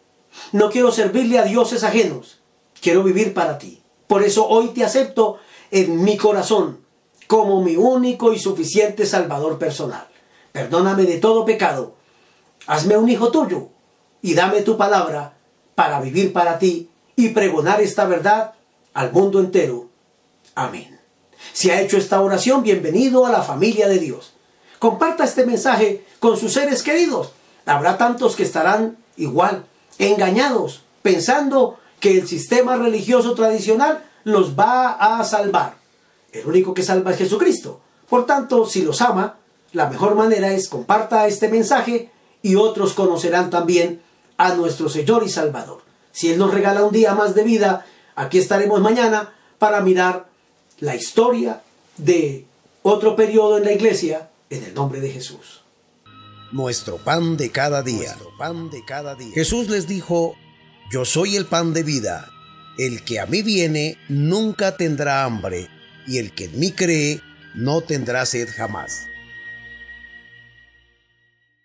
No 0.53 0.69
quiero 0.69 0.93
servirle 0.93 1.39
a 1.39 1.45
dioses 1.45 1.83
ajenos. 1.83 2.41
Quiero 2.83 3.03
vivir 3.03 3.33
para 3.33 3.57
ti. 3.57 3.83
Por 4.07 4.23
eso 4.23 4.47
hoy 4.47 4.69
te 4.69 4.85
acepto 4.85 5.39
en 5.71 6.05
mi 6.05 6.19
corazón 6.19 6.85
como 7.27 7.63
mi 7.63 7.77
único 7.77 8.35
y 8.35 8.39
suficiente 8.39 9.07
Salvador 9.07 9.59
personal. 9.59 10.09
Perdóname 10.53 11.05
de 11.05 11.17
todo 11.17 11.47
pecado. 11.47 11.95
Hazme 12.67 12.99
un 12.99 13.09
hijo 13.09 13.31
tuyo 13.31 13.71
y 14.21 14.35
dame 14.35 14.61
tu 14.61 14.77
palabra 14.77 15.39
para 15.75 16.03
vivir 16.03 16.35
para 16.35 16.59
ti 16.59 16.91
y 17.17 17.31
pregonar 17.31 17.81
esta 17.81 18.05
verdad 18.05 18.53
al 18.99 19.13
mundo 19.13 19.39
entero. 19.39 19.87
Amén. 20.57 20.99
Si 21.53 21.71
ha 21.71 21.81
hecho 21.81 21.97
esta 21.97 22.21
oración, 22.21 22.65
bienvenido 22.65 23.27
a 23.27 23.31
la 23.31 23.43
familia 23.43 23.87
de 23.87 24.01
Dios. 24.01 24.33
Comparta 24.81 25.23
este 25.23 25.47
mensaje 25.47 26.05
con 26.19 26.37
sus 26.37 26.55
seres 26.55 26.83
queridos. 26.83 27.31
Habrá 27.65 27.97
tantos 27.97 28.35
que 28.35 28.43
estarán 28.43 28.97
igual, 29.17 29.67
engañados, 30.01 30.83
pensando 31.03 31.79
que 32.01 32.19
el 32.19 32.27
sistema 32.27 32.75
religioso 32.75 33.37
tradicional 33.37 34.05
los 34.25 34.59
va 34.59 34.91
a 34.91 35.23
salvar. 35.23 35.77
El 36.33 36.49
único 36.49 36.75
que 36.75 36.83
salva 36.83 37.13
es 37.13 37.19
Jesucristo. 37.19 37.79
Por 38.09 38.27
tanto, 38.27 38.67
si 38.67 38.83
los 38.83 39.01
ama, 39.01 39.37
la 39.71 39.89
mejor 39.89 40.17
manera 40.17 40.51
es 40.51 40.69
comparta 40.69 41.29
este 41.29 41.47
mensaje 41.47 42.11
y 42.43 42.57
otros 42.57 42.95
conocerán 42.95 43.49
también 43.49 44.03
a 44.39 44.55
nuestro 44.55 44.89
Señor 44.89 45.23
y 45.25 45.29
Salvador. 45.29 45.83
Si 46.11 46.33
Él 46.33 46.39
nos 46.41 46.53
regala 46.53 46.83
un 46.83 46.93
día 46.93 47.15
más 47.15 47.37
de 47.37 47.45
vida, 47.45 47.87
aquí 48.19 48.39
estaremos 48.39 48.81
mañana 48.81 49.33
para 49.59 49.81
mirar 49.81 50.29
la 50.81 50.95
historia 50.97 51.63
de 51.97 52.45
otro 52.83 53.15
periodo 53.17 53.59
en 53.59 53.65
la 53.65 53.73
iglesia 53.73 54.29
en 54.51 54.65
el 54.65 54.75
nombre 54.75 55.01
de 55.01 55.11
Jesús. 55.11 55.63
Nuestro 56.51 56.97
pan 56.97 57.37
de 57.37 57.51
cada 57.51 57.83
día. 57.83 58.17
pan 58.39 58.71
de 58.71 58.85
cada 58.85 59.15
día. 59.15 59.33
Jesús 59.35 59.69
les 59.69 59.87
dijo, 59.87 60.35
yo 60.91 61.05
soy 61.05 61.37
el 61.37 61.47
pan 61.47 61.73
de 61.73 61.83
vida. 61.83 62.31
El 62.77 63.05
que 63.05 63.21
a 63.21 63.27
mí 63.27 63.43
viene 63.43 63.99
nunca 64.09 64.77
tendrá 64.77 65.25
hambre, 65.25 65.69
y 66.07 66.19
el 66.19 66.33
que 66.33 66.45
en 66.45 66.59
mí 66.59 66.73
cree 66.73 67.21
no 67.55 67.81
tendrá 67.83 68.25
sed 68.25 68.49
jamás. 68.57 69.07